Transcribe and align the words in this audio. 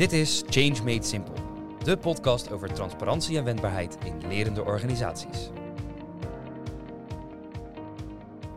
Dit 0.00 0.12
is 0.12 0.42
Change 0.46 0.82
Made 0.84 1.06
Simple, 1.06 1.34
de 1.84 1.96
podcast 1.96 2.50
over 2.50 2.72
transparantie 2.72 3.36
en 3.36 3.44
wendbaarheid 3.44 3.98
in 4.04 4.28
lerende 4.28 4.64
organisaties. 4.64 5.50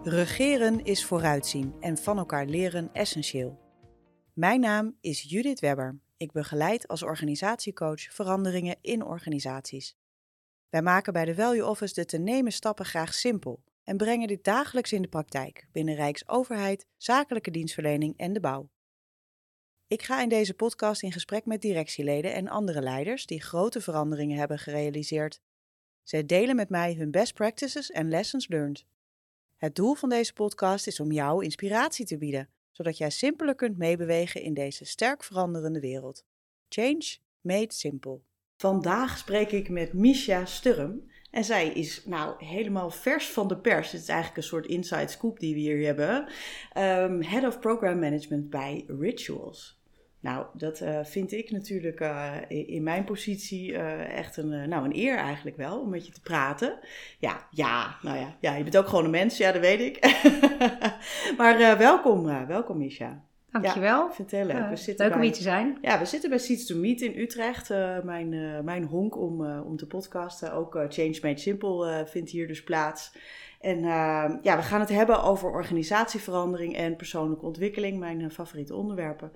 Regeren 0.04 0.84
is 0.84 1.06
vooruitzien 1.06 1.74
en 1.80 1.98
van 1.98 2.18
elkaar 2.18 2.46
leren 2.46 2.90
essentieel. 2.94 3.60
Mijn 4.34 4.60
naam 4.60 4.98
is 5.02 5.22
Judith 5.22 5.60
Webber. 5.60 6.00
Ik 6.18 6.32
begeleid 6.32 6.88
als 6.88 7.04
organisatiecoach 7.04 8.02
veranderingen 8.02 8.78
in 8.82 9.06
organisaties. 9.06 9.98
Wij 10.70 10.82
maken 10.82 11.14
bij 11.14 11.26
de 11.26 11.36
Value 11.36 11.66
Office 11.66 11.94
de 11.94 12.06
te 12.06 12.18
nemen 12.18 12.52
stappen 12.52 12.86
graag 12.86 13.14
simpel 13.14 13.64
en 13.84 13.98
brengen 13.98 14.28
dit 14.28 14.44
dagelijks 14.44 14.94
in 14.94 15.02
de 15.02 15.08
praktijk 15.08 15.68
binnen 15.72 15.96
Rijksoverheid, 15.96 16.86
zakelijke 16.98 17.52
dienstverlening 17.52 18.14
en 18.18 18.34
de 18.34 18.40
bouw. 18.40 18.70
Ik 19.94 20.04
ga 20.04 20.22
in 20.22 20.30
deze 20.30 20.54
podcast 20.54 21.04
in 21.04 21.12
gesprek 21.12 21.46
met 21.46 21.62
directieleden 21.62 22.34
en 22.34 22.48
andere 22.48 22.82
leiders 22.82 23.26
die 23.26 23.42
grote 23.42 23.82
veranderingen 23.82 24.38
hebben 24.38 24.60
gerealiseerd. 24.60 25.42
Zij 26.04 26.26
delen 26.26 26.56
met 26.56 26.70
mij 26.70 26.94
hun 26.94 27.12
best 27.12 27.34
practices 27.34 27.92
en 27.92 28.10
lessons 28.10 28.48
learned. 28.48 28.86
Het 29.58 29.76
doel 29.76 29.94
van 29.94 30.10
deze 30.10 30.34
podcast 30.34 30.88
is 30.88 31.00
om 31.00 31.12
jou 31.12 31.44
inspiratie 31.44 32.06
te 32.06 32.18
bieden, 32.18 32.50
zodat 32.72 32.98
jij 32.98 33.10
simpeler 33.10 33.56
kunt 33.56 33.78
meebewegen 33.78 34.42
in 34.42 34.54
deze 34.54 34.86
sterk 34.86 35.24
veranderende 35.24 35.80
wereld. 35.80 36.26
Change 36.70 37.18
made 37.42 37.74
simple. 37.74 38.20
Vandaag 38.58 39.18
spreek 39.18 39.52
ik 39.52 39.70
met 39.70 39.94
Misha 39.94 40.46
Sturm. 40.46 41.12
En 41.32 41.44
zij 41.44 41.68
is 41.68 42.06
nou 42.06 42.46
helemaal 42.46 42.90
vers 42.90 43.30
van 43.30 43.48
de 43.48 43.58
pers. 43.58 43.92
Het 43.92 44.02
is 44.02 44.08
eigenlijk 44.08 44.38
een 44.38 44.44
soort 44.44 44.66
inside 44.66 45.08
scoop 45.08 45.40
die 45.40 45.54
we 45.54 45.60
hier 45.60 45.86
hebben. 45.86 46.28
Ehm, 46.72 47.22
Head 47.22 47.46
of 47.46 47.60
Program 47.60 48.00
Management 48.00 48.50
bij 48.50 48.84
Rituals. 48.88 49.82
Nou, 50.24 50.46
dat 50.54 50.82
uh, 50.82 51.00
vind 51.04 51.32
ik 51.32 51.52
natuurlijk 51.52 52.00
uh, 52.00 52.34
in 52.48 52.84
mijn 52.84 53.04
positie 53.04 53.72
uh, 53.72 54.18
echt 54.18 54.38
een, 54.38 54.70
nou, 54.70 54.86
een 54.86 54.96
eer 54.96 55.18
eigenlijk 55.18 55.58
wel 55.58 55.80
om 55.80 55.90
met 55.90 56.06
je 56.06 56.12
te 56.12 56.22
praten. 56.22 56.80
Ja, 57.20 57.48
ja, 57.52 57.96
nou 58.02 58.18
ja, 58.18 58.36
ja 58.40 58.56
je 58.56 58.64
bent 58.64 58.78
ook 58.78 58.88
gewoon 58.88 59.06
een 59.06 59.12
mens, 59.12 59.38
ja, 59.38 59.52
dat 59.52 59.62
weet 59.62 59.80
ik. 59.80 60.00
maar 61.38 61.78
welkom, 61.78 62.48
welkom 62.48 62.78
Misha. 62.78 63.24
Dankjewel. 63.52 64.08
Ja, 64.08 64.14
vind 64.14 64.32
het 64.32 64.40
heel 64.40 64.50
leuk. 64.50 64.70
we 64.70 64.76
zitten 64.76 65.06
leuk 65.06 65.14
bij, 65.14 65.24
om 65.24 65.28
hier 65.28 65.38
te 65.38 65.42
zijn. 65.42 65.78
Ja, 65.82 66.00
we 66.00 66.06
zitten 66.06 66.30
bij 66.30 66.40
Seeds 66.40 66.66
to 66.66 66.76
Meet 66.76 67.02
in 67.02 67.20
Utrecht. 67.20 67.70
mijn, 68.04 68.64
mijn 68.64 68.84
honk 68.84 69.18
om, 69.18 69.46
om 69.60 69.78
te 69.78 69.88
podcasten. 69.88 70.54
Ook 70.54 70.86
Change 70.90 71.20
Made 71.22 71.40
Simple 71.40 72.06
vindt 72.08 72.30
hier 72.30 72.48
dus 72.48 72.64
plaats. 72.64 73.18
En 73.60 73.80
ja, 74.42 74.56
we 74.56 74.62
gaan 74.62 74.80
het 74.80 74.90
hebben 74.90 75.24
over 75.24 75.50
organisatieverandering 75.50 76.76
en 76.76 76.96
persoonlijke 76.96 77.46
ontwikkeling, 77.46 78.00
mijn 78.00 78.32
favoriete 78.32 78.76
onderwerpen. 78.76 79.32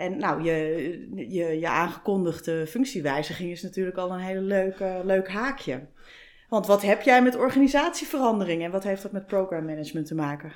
En 0.00 0.18
nou, 0.18 0.42
je, 0.42 1.26
je, 1.28 1.60
je 1.60 1.68
aangekondigde 1.68 2.66
functiewijziging 2.66 3.50
is 3.50 3.62
natuurlijk 3.62 3.96
al 3.96 4.12
een 4.12 4.20
hele 4.20 4.40
leuk, 4.40 4.78
leuk 5.04 5.28
haakje. 5.28 5.80
Want 6.48 6.66
wat 6.66 6.82
heb 6.82 7.02
jij 7.02 7.22
met 7.22 7.36
organisatieverandering 7.36 8.62
en 8.62 8.70
wat 8.70 8.84
heeft 8.84 9.02
dat 9.02 9.12
met 9.12 9.26
programmanagement 9.26 10.06
te 10.06 10.14
maken? 10.14 10.52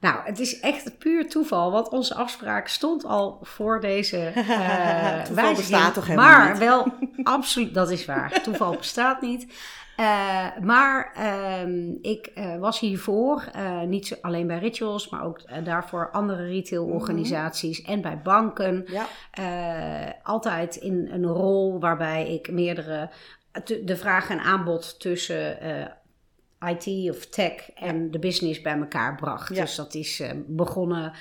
Nou, 0.00 0.20
het 0.24 0.38
is 0.38 0.60
echt 0.60 0.98
puur 0.98 1.28
toeval, 1.28 1.70
want 1.70 1.88
onze 1.88 2.14
afspraak 2.14 2.68
stond 2.68 3.04
al 3.04 3.38
voor 3.42 3.80
deze 3.80 4.32
uh, 4.36 5.22
toeval 5.26 5.54
bestaat 5.54 5.94
toch 5.94 6.06
helemaal 6.06 6.38
maar 6.38 6.50
niet? 6.50 6.58
wel, 6.58 6.86
absoluut, 7.22 7.74
dat 7.74 7.90
is 7.90 8.04
waar. 8.04 8.42
Toeval 8.42 8.76
bestaat 8.76 9.20
niet. 9.20 9.46
Uh, 9.96 10.46
maar 10.60 11.12
uh, 11.18 11.88
ik 12.02 12.30
uh, 12.34 12.56
was 12.56 12.80
hiervoor, 12.80 13.50
niet 13.86 14.18
alleen 14.20 14.46
bij 14.46 14.58
Rituals, 14.58 15.08
maar 15.08 15.24
ook 15.24 15.64
daarvoor 15.64 16.10
andere 16.10 16.46
retailorganisaties 16.46 17.78
mm 17.78 17.84
-hmm. 17.84 17.94
en 17.94 18.00
bij 18.00 18.20
banken. 18.22 18.86
Ja. 18.86 19.06
altijd 20.22 20.76
in 20.76 21.08
een 21.12 21.26
rol 21.26 21.80
waarbij 21.80 22.34
ik 22.34 22.50
meerdere, 22.50 23.10
de 23.84 23.96
vraag 23.96 24.30
en 24.30 24.40
aanbod 24.40 25.00
tussen 25.00 25.58
IT 26.68 27.10
of 27.10 27.26
tech 27.26 27.70
en 27.74 28.10
de 28.10 28.18
business 28.18 28.60
bij 28.60 28.78
elkaar 28.78 29.14
bracht. 29.14 29.54
Ja. 29.54 29.60
Dus 29.60 29.74
dat 29.74 29.94
is 29.94 30.20
uh, 30.20 30.30
begonnen 30.46 31.12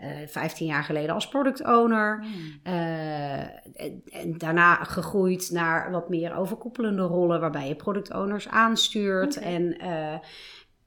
uh, 0.00 0.06
15 0.26 0.66
jaar 0.66 0.84
geleden 0.84 1.14
als 1.14 1.28
product 1.28 1.64
owner. 1.64 2.18
Mm. 2.18 2.72
Uh, 2.72 3.40
en, 3.40 4.02
en, 4.10 4.38
daarna 4.38 4.74
gegroeid 4.74 5.50
naar 5.50 5.90
wat 5.90 6.08
meer 6.08 6.36
overkoepelende 6.36 7.02
rollen, 7.02 7.40
waarbij 7.40 7.68
je 7.68 7.74
product 7.74 8.14
owners 8.14 8.48
aanstuurt. 8.48 9.36
Okay. 9.36 9.54
En, 9.54 9.76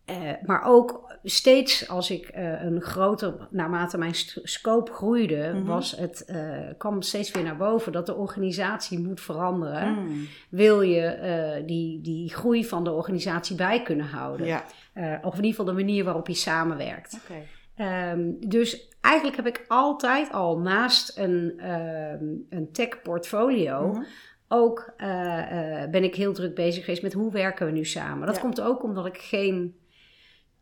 uh, 0.10 0.16
maar 0.46 0.64
ook 0.66 1.12
steeds 1.24 1.90
als 1.90 2.12
ik 2.12 2.30
een 2.34 2.82
groter, 2.82 3.48
naarmate 3.50 3.98
mijn 3.98 4.16
scope 4.44 4.92
groeide, 4.92 5.48
mm 5.48 5.58
-hmm. 5.58 5.66
was 5.66 5.92
het, 5.92 6.24
kwam 6.26 6.76
kwam 6.78 7.02
steeds 7.02 7.32
weer 7.32 7.44
naar 7.44 7.58
boven 7.58 7.92
dat 7.92 8.06
de 8.06 8.16
organisatie 8.16 9.00
moet 9.00 9.22
veranderen. 9.22 9.94
Mm. 9.94 10.28
Wil 10.50 10.82
je 10.82 11.64
die, 11.66 12.02
die 12.02 12.34
groei 12.34 12.66
van 12.66 12.84
de 12.84 12.92
organisatie 12.92 13.56
bij 13.56 13.84
kunnen 13.84 14.06
houden? 14.06 14.46
Ja. 14.46 14.64
of 15.22 15.38
in 15.38 15.44
ieder 15.44 15.50
geval 15.50 15.66
de 15.66 15.72
manier 15.72 16.04
waarop 16.04 16.28
je 16.28 16.34
samenwerkt. 16.34 17.20
Okay. 17.24 17.48
Um, 17.78 18.38
dus 18.40 18.90
eigenlijk 19.02 19.36
heb 19.36 19.48
ik 19.48 19.66
altijd 19.68 20.32
al 20.32 20.58
naast 20.60 21.18
een, 21.18 21.72
um, 21.72 22.46
een 22.50 22.72
tech 22.72 23.02
portfolio. 23.02 23.88
Mm 23.88 23.94
-hmm. 23.94 24.06
Ook 24.48 24.94
uh, 24.98 25.08
uh, 25.08 25.90
ben 25.90 26.04
ik 26.04 26.16
heel 26.16 26.34
druk 26.34 26.56
bezig 26.56 26.84
geweest 26.84 27.02
met 27.02 27.14
hoe 27.14 27.32
werken 27.32 27.66
we 27.66 27.72
nu 27.72 27.86
samen. 27.86 28.28
Dat 28.28 28.36
ja. 28.36 28.42
komt 28.42 28.62
ook 28.62 28.84
omdat 28.84 29.06
ik 29.06 29.18
geen 29.18 29.76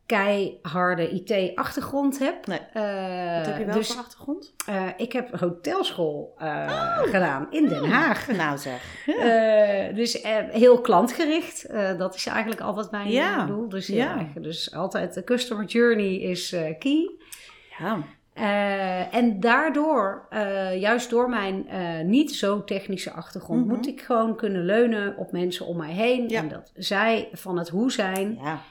keiharde 0.06 1.10
IT-achtergrond 1.10 2.20
heb. 2.20 2.48
Nee. 2.48 2.60
Uh, 2.60 3.38
Wat 3.38 3.46
heb 3.46 3.58
je 3.58 3.66
wel 3.66 3.76
dus, 3.76 3.88
voor 3.88 4.02
achtergrond? 4.02 4.54
Uh, 4.70 4.88
ik 4.98 5.12
heb 5.12 5.40
hotelschool 5.40 6.36
uh, 6.42 6.48
oh. 6.48 7.00
gedaan 7.00 7.48
in 7.52 7.68
Den 7.68 7.86
Haag. 7.90 8.28
Nou 8.42 8.58
zeg. 8.58 9.06
Ja. 9.06 9.92
dus 10.02 10.22
heel 10.52 10.82
klantgericht. 10.82 11.68
dat 11.98 12.16
is 12.16 12.26
eigenlijk 12.26 12.62
altijd 12.62 12.92
mijn 12.92 13.10
ja. 13.10 13.46
doel. 13.46 13.70
Dus, 13.70 13.88
ja. 13.88 14.28
dus 14.40 14.74
altijd 14.74 15.14
de 15.14 15.24
customer 15.24 15.66
journey 15.66 16.16
is 16.16 16.56
key. 16.80 17.12
Ja. 17.80 18.04
Uh, 18.36 19.16
en 19.16 19.40
daardoor, 19.40 20.28
uh, 20.30 20.80
juist 20.80 21.10
door 21.10 21.30
mijn 21.30 21.68
uh, 21.72 22.06
niet 22.06 22.36
zo 22.36 22.64
technische 22.64 23.12
achtergrond, 23.12 23.62
mm 23.62 23.68
-hmm. 23.68 23.76
moet 23.78 23.88
ik 23.88 24.02
gewoon 24.02 24.36
kunnen 24.36 24.66
leunen 24.66 25.18
op 25.18 25.32
mensen 25.32 25.66
om 25.66 25.78
mij 25.78 25.92
heen. 25.92 26.30
Ja. 26.30 26.40
En 26.40 26.50
dat 26.50 26.72
zij 26.76 27.30
van 27.34 27.58
het 27.58 27.70
hoe 27.70 27.92
zijn. 27.92 28.40
Ja. 28.42 28.62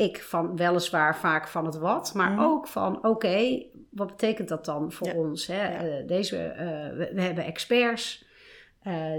Ik 0.00 0.22
van 0.22 0.56
weliswaar 0.56 1.16
vaak 1.16 1.48
van 1.48 1.64
het 1.64 1.78
wat, 1.78 2.14
maar 2.14 2.30
Mhm. 2.30 2.40
mm. 2.40 2.46
ook 2.46 2.66
van 2.66 2.96
oké, 2.96 3.08
okay, 3.08 3.66
wat 3.90 4.06
betekent 4.06 4.48
dat 4.48 4.64
dan 4.64 4.92
voor 4.92 5.06
Ja. 5.06 5.14
ons? 5.14 5.46
Hè? 5.46 5.84
Ja. 5.98 6.06
deze, 6.06 6.36
we, 6.96 7.10
we, 7.14 7.22
hebben 7.22 7.44
experts 7.44 8.24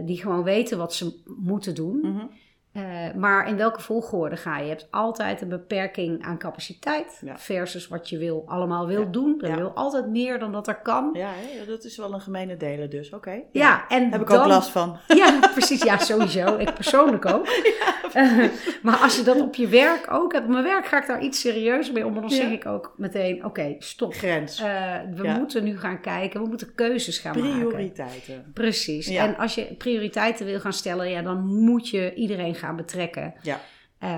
die 0.05 0.21
gewoon 0.21 0.43
weten 0.43 0.77
wat 0.77 0.93
ze 0.93 1.21
moeten 1.25 1.75
doen. 1.75 1.95
Mm 2.01 2.17
-hmm. 2.17 2.29
Uh, 2.73 3.13
maar 3.15 3.47
in 3.47 3.57
welke 3.57 3.81
volgorde 3.81 4.35
ga 4.37 4.57
je? 4.57 4.63
Je 4.63 4.69
hebt 4.69 4.87
altijd 4.91 5.41
een 5.41 5.49
beperking 5.49 6.23
aan 6.23 6.37
capaciteit 6.37 7.21
Ja. 7.25 7.37
versus 7.37 7.87
wat 7.87 8.09
je 8.09 8.17
wil, 8.17 8.43
allemaal 8.47 8.87
wil 8.87 9.11
doen. 9.11 9.35
Je 9.41 9.55
wil 9.55 9.71
altijd 9.73 10.07
meer 10.07 10.39
dan 10.39 10.51
dat 10.51 10.67
er 10.67 10.81
kan. 10.81 11.09
Ja, 11.13 11.31
dat 11.67 11.83
is 11.83 11.97
wel 11.97 12.13
een 12.13 12.21
gemene 12.21 12.57
delen 12.57 12.89
dus. 12.89 13.13
Oké. 13.13 13.41
Ja, 13.51 13.87
en 13.87 14.11
Heb 14.11 14.21
ik 14.21 14.27
dan, 14.27 14.39
ook 14.39 14.45
last 14.47 14.69
van. 14.69 14.97
Ja, 15.07 15.39
precies. 15.57 15.83
Ja, 15.83 15.97
sowieso. 15.97 16.57
Ik 16.57 16.73
persoonlijk 16.73 17.25
ook. 17.25 17.47
Maar 18.83 18.97
als 18.97 19.15
je 19.17 19.23
dat 19.23 19.41
op 19.41 19.55
je 19.55 19.67
werk 19.67 20.11
ook 20.11 20.33
hebt. 20.33 20.45
Op 20.45 20.51
mijn 20.51 20.63
werk 20.63 20.85
ga 20.85 21.01
ik 21.01 21.07
daar 21.07 21.21
iets 21.21 21.39
serieuzer 21.39 21.93
mee 21.93 22.05
om. 22.05 22.11
Maar 22.11 22.21
dan 22.21 22.29
zeg 22.31 22.51
ik 22.51 22.65
ook 22.65 22.93
meteen, 22.97 23.35
oké, 23.35 23.45
okay, 23.45 23.75
stop. 23.79 24.13
Grens. 24.13 24.61
Uh, 24.61 24.95
we 25.15 25.27
moeten 25.27 25.63
nu 25.63 25.79
gaan 25.79 26.01
kijken. 26.01 26.41
We 26.41 26.47
moeten 26.47 26.75
keuzes 26.75 27.17
gaan 27.17 27.39
maken. 27.39 27.59
Prioriteiten. 27.67 28.51
Precies. 28.53 29.07
En 29.07 29.37
als 29.37 29.55
je 29.55 29.75
prioriteiten 29.77 30.45
wil 30.45 30.59
gaan 30.59 30.73
stellen, 30.73 31.09
ja, 31.09 31.21
dan 31.21 31.45
moet 31.45 31.89
je 31.89 32.13
iedereen 32.13 32.55
gaan 32.55 32.75
betrekken. 32.75 33.33
Ja. 33.41 33.59
Uh, 34.03 34.09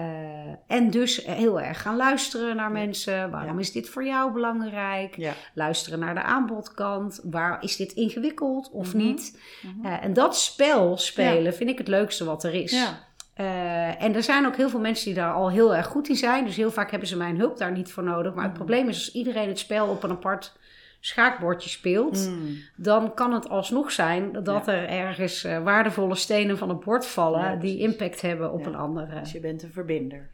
en 0.67 0.89
dus 0.89 1.25
heel 1.25 1.61
erg 1.61 1.81
gaan 1.81 1.95
luisteren 1.95 2.55
naar 2.55 2.71
mensen. 2.71 3.31
Waarom 3.31 3.53
Ja. 3.53 3.59
is 3.59 3.71
dit 3.71 3.89
voor 3.89 4.05
jou 4.05 4.31
belangrijk? 4.33 5.15
Ja. 5.17 5.33
Luisteren 5.53 5.99
naar 5.99 6.13
de 6.13 6.21
aanbodkant. 6.21 7.19
Waar 7.23 7.63
is 7.63 7.75
dit 7.75 7.91
ingewikkeld 7.91 8.69
of 8.71 8.93
Mhm. 8.93 8.97
niet? 9.05 9.39
Mhm. 9.61 9.87
Uh, 9.87 10.03
en 10.03 10.13
dat 10.13 10.37
spel 10.37 10.97
spelen 10.97 11.53
vind 11.53 11.69
ik 11.69 11.77
het 11.77 11.87
leukste 11.87 12.25
wat 12.25 12.43
er 12.43 12.53
is. 12.53 12.71
Uh, 13.37 14.03
en 14.03 14.15
er 14.15 14.23
zijn 14.23 14.45
ook 14.45 14.55
heel 14.55 14.69
veel 14.69 14.79
mensen 14.79 15.05
die 15.05 15.13
daar 15.13 15.33
al 15.33 15.49
heel 15.49 15.75
erg 15.75 15.85
goed 15.85 16.09
in 16.09 16.15
zijn. 16.15 16.45
Dus 16.45 16.55
heel 16.55 16.71
vaak 16.71 16.89
hebben 16.91 17.07
ze 17.09 17.17
mijn 17.17 17.37
hulp 17.37 17.57
daar 17.57 17.71
niet 17.71 17.91
voor 17.91 18.03
nodig. 18.03 18.33
Maar 18.33 18.43
het 18.43 18.53
Mhm. 18.53 18.63
probleem 18.63 18.89
is 18.89 18.95
als 18.95 19.11
iedereen 19.11 19.47
het 19.47 19.59
spel 19.59 19.87
op 19.87 20.03
een 20.03 20.11
apart 20.11 20.57
schaakbordje 20.99 21.69
speelt, 21.69 22.29
Mm. 22.29 22.55
dan 22.75 23.13
kan 23.13 23.33
het 23.33 23.49
alsnog 23.49 23.91
zijn 23.91 24.31
dat 24.43 24.65
Ja. 24.65 24.73
er 24.73 24.87
ergens 24.89 25.45
uh, 25.45 25.63
waardevolle 25.63 26.15
stenen 26.15 26.57
van 26.57 26.69
het 26.69 26.79
bord 26.79 27.05
vallen 27.05 27.39
Ja, 27.41 27.55
die 27.55 27.77
impact 27.79 28.21
hebben 28.21 28.51
op 28.51 28.59
Ja. 28.61 28.65
een 28.67 28.75
andere. 28.75 29.19
Dus 29.19 29.31
je 29.31 29.39
bent 29.39 29.63
een 29.63 29.71
verbinder. 29.71 30.29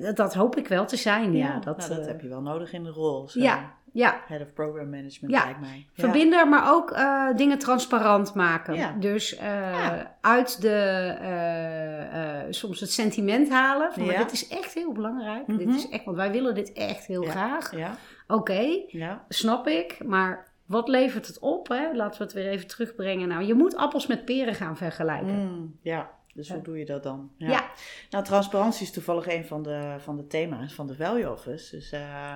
Dat, 0.00 0.16
dat 0.16 0.34
hoop 0.34 0.56
ik 0.56 0.68
wel 0.68 0.86
te 0.86 0.96
zijn, 0.96 1.32
ja. 1.32 1.58
dat, 1.58 1.76
nou, 1.76 1.88
dat 1.90 1.98
uh, 2.00 2.06
heb 2.06 2.20
je 2.20 2.28
wel 2.28 2.42
nodig 2.42 2.72
in 2.72 2.82
de 2.84 2.90
rol. 2.90 3.28
Zo. 3.28 3.40
Ja, 3.40 3.72
ja. 3.92 4.20
Head 4.26 4.40
of 4.40 4.52
Program 4.52 4.90
Management 4.90 5.34
Ja. 5.34 5.44
lijkt 5.44 5.60
mij. 5.60 5.86
Ja. 5.92 6.02
Verbinder, 6.02 6.48
maar 6.48 6.72
ook 6.74 6.90
uh, 6.90 7.34
dingen 7.36 7.58
transparant 7.58 8.34
maken. 8.34 9.00
Dus 9.00 9.34
uh, 9.34 9.40
Ja. 9.40 10.16
uit 10.20 10.60
de 10.60 11.16
uh, 12.46 12.52
soms 12.52 12.80
het 12.80 12.92
sentiment 12.92 13.50
halen. 13.50 13.92
Van, 13.92 14.06
dit 14.06 14.32
is 14.32 14.48
echt 14.48 14.74
heel 14.74 14.92
belangrijk. 14.92 15.46
Dit 15.46 15.66
Mhm. 15.66 15.74
is 15.76 15.88
echt, 15.88 16.04
want 16.04 16.16
wij 16.16 16.30
willen 16.30 16.54
dit 16.54 16.72
echt 16.72 17.06
heel 17.06 17.22
graag. 17.22 17.76
Ja, 17.76 17.94
Oké, 18.26 18.82
snap 19.28 19.66
ik. 19.66 20.04
Maar 20.04 20.46
wat 20.66 20.88
levert 20.88 21.26
het 21.26 21.38
op? 21.38 21.68
Hè? 21.68 21.92
Laten 21.92 22.18
we 22.18 22.24
het 22.24 22.32
weer 22.32 22.48
even 22.48 22.66
terugbrengen. 22.66 23.28
Nou, 23.28 23.44
je 23.44 23.54
moet 23.54 23.76
appels 23.76 24.06
met 24.06 24.24
peren 24.24 24.54
gaan 24.54 24.76
vergelijken. 24.76 25.34
Mm, 25.34 25.78
ja, 25.82 26.10
dus 26.34 26.50
hoe 26.52 26.62
doe 26.62 26.78
je 26.78 26.84
dat 26.84 27.02
dan? 27.02 27.30
Ja. 27.36 27.64
Nou, 28.10 28.24
transparantie 28.24 28.86
is 28.86 28.92
toevallig 28.92 29.28
een 29.28 29.44
van 29.44 29.62
de, 29.62 29.94
van 29.98 30.16
de 30.16 30.26
thema's 30.26 30.74
van 30.74 30.86
de 30.86 30.94
Value 30.94 31.30
Office. 31.32 31.76
Dus 31.76 31.92
uh, 31.92 32.34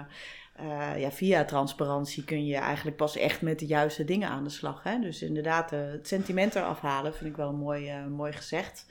uh, 0.60 1.00
ja, 1.00 1.10
via 1.10 1.44
transparantie 1.44 2.24
kun 2.24 2.46
je 2.46 2.56
eigenlijk 2.56 2.96
pas 2.96 3.16
echt 3.16 3.42
met 3.42 3.58
de 3.58 3.66
juiste 3.66 4.04
dingen 4.04 4.28
aan 4.28 4.44
de 4.44 4.50
slag. 4.50 4.82
Hè? 4.82 4.98
Dus 4.98 5.22
inderdaad, 5.22 5.72
uh, 5.72 5.90
het 5.90 6.08
sentiment 6.08 6.54
eraf 6.54 6.80
halen 6.80 7.14
vind 7.14 7.30
ik 7.30 7.36
wel 7.36 7.52
mooi, 7.52 7.92
mooi 8.08 8.32
gezegd. 8.32 8.86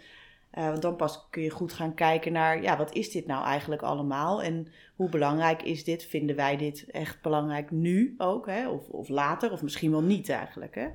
Want 0.51 0.81
dan 0.81 0.95
pas 0.95 1.27
kun 1.29 1.41
je 1.41 1.49
goed 1.49 1.73
gaan 1.73 1.93
kijken 1.93 2.31
naar, 2.31 2.61
ja, 2.61 2.77
wat 2.77 2.93
is 2.93 3.11
dit 3.11 3.25
nou 3.25 3.45
eigenlijk 3.45 3.81
allemaal? 3.81 4.43
En 4.43 4.67
hoe 4.95 5.09
belangrijk 5.09 5.63
is 5.63 5.83
dit? 5.83 6.05
Vinden 6.05 6.35
wij 6.35 6.57
dit 6.57 6.85
echt 6.91 7.21
belangrijk 7.21 7.71
nu 7.71 8.15
ook? 8.17 8.45
Hè? 8.45 8.69
Of, 8.69 8.89
of 8.89 9.09
later, 9.09 9.51
of 9.51 9.61
misschien 9.61 9.91
wel 9.91 10.01
niet 10.01 10.29
eigenlijk. 10.29 10.75
Hè? 10.75 10.87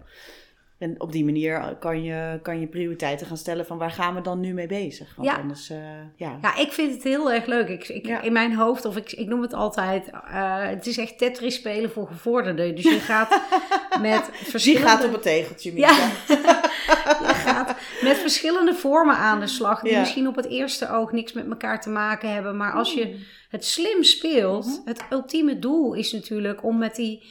En 0.78 1.00
op 1.00 1.12
die 1.12 1.24
manier 1.24 1.76
kan 1.80 2.02
je, 2.02 2.38
kan 2.42 2.60
je 2.60 2.66
prioriteiten 2.66 3.26
gaan 3.26 3.36
stellen 3.36 3.66
van 3.66 3.78
waar 3.78 3.90
gaan 3.90 4.14
we 4.14 4.20
dan 4.20 4.40
nu 4.40 4.52
mee 4.52 4.66
bezig? 4.66 5.14
Want 5.16 5.28
ja. 5.28 5.36
Anders, 5.36 5.70
uh, 5.70 5.78
ja. 6.16 6.38
ja, 6.42 6.56
ik 6.56 6.72
vind 6.72 6.94
het 6.94 7.02
heel 7.02 7.32
erg 7.32 7.46
leuk. 7.46 7.68
Ik, 7.68 7.88
ik 7.88 8.06
ja. 8.06 8.20
In 8.20 8.32
mijn 8.32 8.54
hoofd, 8.54 8.84
of 8.84 8.96
ik, 8.96 9.12
ik 9.12 9.26
noem 9.26 9.42
het 9.42 9.52
altijd, 9.52 10.08
uh, 10.08 10.68
het 10.68 10.86
is 10.86 10.98
echt 10.98 11.18
Tetris 11.18 11.54
spelen 11.54 11.90
voor 11.90 12.06
gevorderden. 12.06 12.74
Dus 12.74 12.84
je 12.84 13.00
gaat 13.00 13.40
met 14.00 14.30
verschillende... 14.32 14.80
Die 14.80 14.88
gaat 14.88 15.04
op 15.04 15.12
het 15.12 15.22
tegeltje, 15.22 15.72
Mika. 15.72 15.88
Ja. 15.88 16.10
je 17.28 17.34
gaat 17.34 17.74
met 18.02 18.16
verschillende 18.16 18.74
vormen 18.74 19.16
aan 19.16 19.40
de 19.40 19.46
slag, 19.46 19.80
die 19.80 19.98
misschien 19.98 20.28
op 20.28 20.36
het 20.36 20.48
eerste 20.48 20.90
oog 20.90 21.12
niks 21.12 21.32
met 21.32 21.46
elkaar 21.50 21.80
te 21.80 21.90
maken 21.90 22.32
hebben. 22.32 22.56
Maar 22.56 22.72
als 22.72 22.94
je 22.94 23.24
het 23.48 23.64
slim 23.64 24.02
speelt, 24.02 24.64
-hmm. 24.64 24.82
het 24.84 25.04
ultieme 25.10 25.58
doel 25.58 25.94
is 25.94 26.12
natuurlijk 26.12 26.64
om 26.64 26.78
met 26.78 26.94
die 26.94 27.22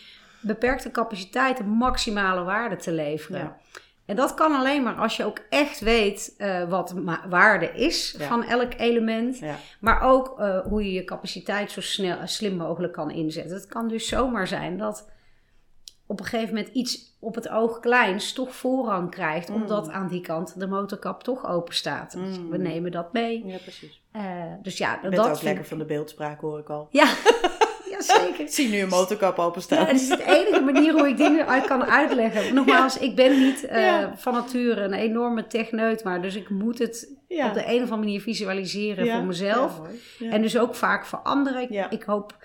beperkte 0.48 0.92
capaciteit 0.92 1.58
de 1.58 1.64
maximale 1.64 2.44
waarde 2.44 2.76
te 2.76 2.92
leveren. 2.92 3.40
Ja. 3.40 3.58
En 4.06 4.16
dat 4.16 4.34
kan 4.34 4.56
alleen 4.56 4.84
maar 4.84 4.96
als 4.96 5.18
je 5.18 5.26
ook 5.26 5.40
echt 5.50 5.80
weet 5.80 6.34
uh, 6.38 6.70
wat 6.70 6.96
waarde 7.30 7.72
is 7.72 8.16
ja. 8.18 8.28
van 8.28 8.44
elk 8.44 8.74
element. 8.78 9.40
Ja. 9.40 9.56
Maar 9.80 10.02
ook 10.02 10.40
uh, 10.40 10.60
hoe 10.60 10.84
je 10.86 10.92
je 10.92 11.04
capaciteit 11.04 11.72
zo 11.72 11.82
snel, 11.82 12.18
slim 12.24 12.56
mogelijk 12.56 12.94
kan 12.94 13.12
inzetten. 13.12 13.56
Het 13.56 13.68
kan 13.68 13.88
dus 13.88 14.08
zomaar 14.08 14.48
zijn 14.48 14.78
dat 14.78 15.10
op 16.08 16.20
een 16.20 16.26
gegeven 16.26 16.56
moment 16.56 16.74
iets 16.74 17.18
op 17.20 17.36
het 17.36 17.50
oog 17.50 17.80
kleins 17.80 18.34
toch 18.34 18.56
voorrang 18.56 19.10
krijgt. 19.12 19.50
Mm. 19.50 19.56
Omdat 19.56 19.90
aan 19.90 20.08
die 20.08 20.22
kant 20.22 20.60
de 20.60 20.68
motorkap 20.68 21.24
toch 21.24 21.48
open 21.48 21.74
staat. 21.76 22.12
Dus 22.12 22.38
Mm. 22.40 22.50
we 22.50 22.58
nemen 22.58 22.92
dat 22.92 23.14
mee. 23.14 23.46
Ja, 23.46 23.58
precies. 23.58 24.02
Uh, 24.16 24.22
dus 24.62 24.78
ja, 24.78 25.00
dat 25.02 25.20
ook 25.20 25.26
vind- 25.26 25.42
lekker 25.42 25.66
van 25.66 25.78
de 25.78 25.86
beeldspraak, 25.86 26.42
hoor 26.42 26.60
ik 26.60 26.70
al. 26.70 26.88
Ja 26.92 27.06
zeker. 28.22 28.40
Ik 28.40 28.50
zie 28.50 28.70
nu 28.70 28.80
een 28.80 28.88
motorkap 28.90 29.38
openstaan. 29.40 29.80
Ja, 29.80 29.86
het 29.86 30.02
is 30.02 30.08
de 30.08 30.24
enige 30.26 30.62
manier 30.62 30.92
hoe 30.94 31.08
ik 31.08 31.18
dingen 31.18 31.48
uit 31.48 31.66
kan 31.66 31.84
uitleggen. 31.86 32.54
Nogmaals, 32.54 32.98
ik 32.98 33.16
ben 33.16 33.40
niet 33.40 33.66
eh, 33.66 33.82
Ja. 33.86 34.14
van 34.18 34.34
nature 34.34 34.82
een 34.82 34.94
enorme 34.94 35.48
techneut, 35.48 36.04
maar 36.04 36.22
dus 36.22 36.36
ik 36.36 36.50
moet 36.50 36.80
het 36.80 37.10
op 37.30 37.54
de 37.54 37.64
een 37.66 37.76
of 37.76 37.82
andere 37.82 37.96
manier 37.98 38.22
visualiseren 38.22 39.08
voor 39.16 39.24
mezelf. 39.24 39.82
En 40.20 40.42
dus 40.42 40.58
ook 40.58 40.76
vaak 40.76 41.06
voor 41.06 41.20
anderen. 41.20 41.90
Ik, 41.92 42.04
hoop, 42.04 42.38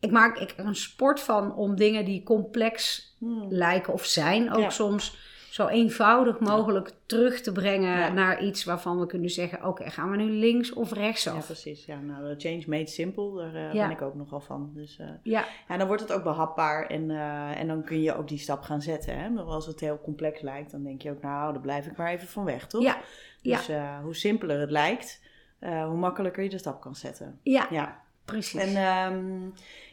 ik 0.00 0.10
maak 0.10 0.38
ik 0.38 0.54
er 0.56 0.64
een 0.66 0.74
sport 0.76 1.20
van 1.20 1.54
om 1.54 1.76
dingen 1.76 2.04
die 2.04 2.22
complex 2.22 3.06
Hmm. 3.18 3.46
lijken 3.48 3.92
of 3.92 4.04
zijn 4.04 4.52
ook 4.52 4.60
Ja. 4.60 4.70
soms 4.70 5.16
zo 5.58 5.66
eenvoudig 5.66 6.38
mogelijk 6.38 6.92
terug 7.06 7.40
te 7.40 7.52
brengen 7.52 7.98
Ja. 7.98 8.12
naar 8.12 8.42
iets 8.42 8.64
waarvan 8.64 8.98
we 9.00 9.06
kunnen 9.06 9.30
zeggen: 9.30 9.64
oké, 9.64 9.90
gaan 9.90 10.10
we 10.10 10.16
nu 10.16 10.30
links 10.30 10.72
of 10.72 10.92
rechts 10.92 11.24
Ja, 11.24 11.32
precies. 11.46 11.84
Ja, 11.84 11.98
nou, 12.00 12.28
de 12.28 12.34
change 12.48 12.62
made 12.66 12.86
simple, 12.86 13.36
daar 13.36 13.54
eh, 13.54 13.72
Ja. 13.74 13.86
ben 13.86 13.96
ik 13.96 14.02
ook 14.02 14.14
nogal 14.14 14.40
van. 14.40 14.70
Dus, 14.74 14.98
eh, 14.98 15.06
Ja, 15.22 15.44
ja, 15.68 15.76
dan 15.76 15.86
wordt 15.86 16.02
het 16.02 16.12
ook 16.12 16.22
behapbaar 16.22 16.86
en, 16.86 17.10
eh, 17.10 17.60
en 17.60 17.66
dan 17.66 17.84
kun 17.84 18.00
je 18.02 18.16
ook 18.16 18.28
die 18.28 18.38
stap 18.38 18.62
gaan 18.62 18.82
zetten. 18.82 19.18
Hè? 19.18 19.28
Maar 19.30 19.44
als 19.44 19.66
het 19.66 19.80
heel 19.80 20.00
complex 20.02 20.40
lijkt, 20.40 20.70
dan 20.70 20.82
denk 20.82 21.02
je 21.02 21.10
ook, 21.10 21.22
nou, 21.22 21.52
daar 21.52 21.62
blijf 21.62 21.86
ik 21.86 21.96
maar 21.96 22.12
even 22.12 22.28
van 22.28 22.44
weg, 22.44 22.66
toch? 22.66 22.82
ja. 22.82 22.96
Dus 23.42 23.70
hoe 24.02 24.14
simpeler 24.14 24.60
het 24.60 24.70
lijkt, 24.70 25.20
hoe 25.60 25.96
makkelijker 25.96 26.42
je 26.42 26.48
de 26.48 26.58
stap 26.58 26.80
kan 26.80 26.94
zetten. 26.94 27.38
ja, 27.42 27.66
Ja, 27.70 28.00
precies. 28.24 28.60
en 28.60 28.76
ehm, 28.76 29.44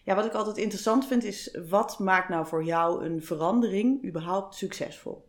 ja, 0.03 0.15
wat 0.15 0.25
ik 0.25 0.33
altijd 0.33 0.57
interessant 0.57 1.07
vind 1.07 1.23
is, 1.23 1.57
wat 1.69 1.99
maakt 1.99 2.29
nou 2.29 2.45
voor 2.45 2.63
jou 2.63 3.05
een 3.05 3.21
verandering 3.23 4.05
überhaupt 4.05 4.55
succesvol? 4.55 5.23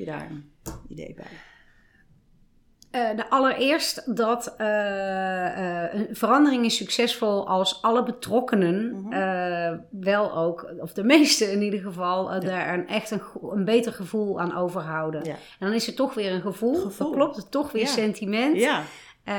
Je 0.00 0.06
daar 0.06 0.26
een 0.30 0.52
idee 0.88 1.14
bij? 1.14 1.26
Nou, 3.14 3.28
allereerst 3.28 4.16
dat 4.16 4.54
eh, 4.58 5.84
eh, 5.84 5.94
een 5.94 6.08
verandering 6.16 6.64
is 6.64 6.76
succesvol 6.76 7.48
als 7.48 7.82
alle 7.82 8.02
betrokkenen 8.02 8.90
Mhm. 9.02 9.78
wel 9.90 10.36
ook, 10.36 10.72
of 10.78 10.92
de 10.92 11.04
meeste 11.04 11.52
in 11.52 11.62
ieder 11.62 11.80
geval, 11.80 12.40
daar 12.40 12.74
een, 12.74 12.88
echt 12.88 13.10
een, 13.10 13.64
beter 13.64 13.92
gevoel 13.92 14.40
aan 14.40 14.56
overhouden. 14.56 15.24
Ja. 15.24 15.30
En 15.32 15.66
dan 15.66 15.72
is 15.72 15.86
het 15.86 15.96
toch 15.96 16.14
weer 16.14 16.32
een 16.32 16.40
gevoel, 16.40 16.74
Gevoel. 16.74 17.10
dan 17.10 17.18
klopt 17.20 17.36
het 17.36 17.50
toch 17.50 17.72
weer 17.72 17.86
sentiment. 17.88 18.56
Ja, 18.56 18.82
Eh, 19.24 19.36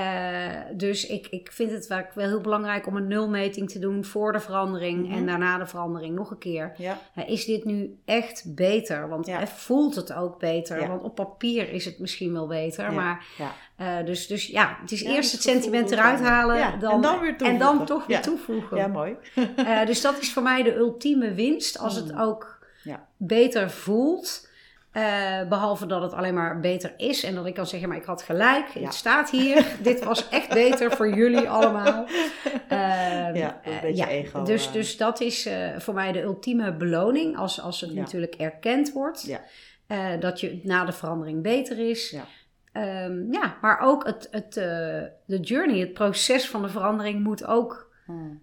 dus 0.73 1.07
ik, 1.07 1.27
ik 1.29 1.51
vind 1.51 1.71
het 1.71 1.87
vaak 1.87 2.13
wel 2.13 2.27
heel 2.27 2.41
belangrijk 2.41 2.87
om 2.87 2.95
een 2.95 3.07
nulmeting 3.07 3.69
te 3.69 3.79
doen 3.79 4.05
voor 4.05 4.31
de 4.31 4.39
verandering 4.39 5.07
Mhm. 5.07 5.17
en 5.17 5.25
daarna 5.25 5.57
de 5.57 5.65
verandering 5.65 6.15
nog 6.15 6.31
een 6.31 6.37
keer. 6.37 6.73
ja, 6.77 6.97
Eh, 7.15 7.29
is 7.29 7.45
dit 7.45 7.65
nu 7.65 7.97
echt 8.05 8.55
beter? 8.55 9.09
Want 9.09 9.25
Ja. 9.25 9.41
eh, 9.41 9.47
voelt 9.47 9.95
het 9.95 10.13
ook 10.13 10.39
beter? 10.39 10.79
Ja. 10.81 10.87
Want 10.87 11.01
op 11.03 11.15
papier 11.15 11.69
is 11.73 11.85
het 11.85 11.99
misschien 11.99 12.33
wel 12.33 12.47
beter, 12.47 12.93
maar 12.93 13.25
dus, 14.05 14.27
dus 14.27 14.47
ja, 14.47 14.77
het 14.81 14.91
is 14.91 15.03
eerst 15.03 15.31
het 15.31 15.43
het 15.43 15.51
sentiment 15.51 15.91
eruit 15.91 16.19
halen 16.19 16.79
dan, 16.79 16.91
en 16.91 17.01
dan 17.01 17.19
weer 17.19 17.29
en 17.29 17.37
toevoegen. 17.37 17.59
dan 17.77 17.85
toch 17.85 18.05
weer 18.05 18.21
toevoegen. 18.21 18.77
ja, 18.77 18.87
mooi. 18.87 19.15
Dus 19.85 20.01
dat 20.01 20.19
is 20.21 20.33
voor 20.33 20.43
mij 20.43 20.63
de 20.63 20.75
ultieme 20.75 21.33
winst 21.33 21.77
als 21.79 21.95
het 21.95 22.11
Mm. 22.11 22.19
ook 22.19 22.59
beter 23.17 23.69
voelt. 23.71 24.49
Eh, 24.91 25.41
behalve 25.49 25.85
dat 25.85 26.01
het 26.01 26.13
alleen 26.13 26.33
maar 26.33 26.59
beter 26.59 26.93
is 26.97 27.23
en 27.23 27.35
dat 27.35 27.45
ik 27.45 27.53
kan 27.53 27.67
zeggen, 27.67 27.89
maar 27.89 27.97
ik 27.97 28.05
had 28.05 28.21
gelijk, 28.21 28.67
Ja. 28.67 28.81
het 28.81 28.93
staat 28.93 29.29
hier, 29.29 29.65
dit 29.81 30.03
was 30.03 30.29
echt 30.29 30.49
beter 30.53 30.91
voor 30.91 31.09
jullie 31.13 31.49
allemaal. 31.49 32.05
Ehm, 32.67 33.35
Ja, 33.35 33.59
een 33.63 33.71
eh, 33.73 33.81
beetje 33.81 34.07
ego, 34.07 34.43
Dus, 34.43 34.67
eh. 34.67 34.73
dus 34.73 34.97
dat 34.97 35.21
is 35.21 35.49
voor 35.77 35.93
mij 35.93 36.11
de 36.11 36.21
ultieme 36.21 36.73
beloning 36.73 37.37
als, 37.37 37.61
als 37.61 37.81
het 37.81 37.93
Ja. 37.93 37.99
natuurlijk 37.99 38.35
erkend 38.35 38.91
wordt. 38.93 39.21
Ja. 39.21 39.39
Dat 40.19 40.39
je 40.39 40.59
na 40.63 40.85
de 40.85 40.91
verandering 40.91 41.41
beter 41.43 41.89
is. 41.89 42.09
Ja. 42.09 42.23
Ehm, 42.71 43.31
ja, 43.33 43.55
maar 43.61 43.79
ook 43.79 44.05
het, 44.05 44.27
het, 44.31 44.53
de 45.25 45.39
journey, 45.41 45.79
het 45.79 45.93
proces 45.93 46.49
van 46.49 46.61
de 46.61 46.69
verandering 46.69 47.23
moet 47.23 47.45
ook 47.45 47.89
Hmm. 48.05 48.41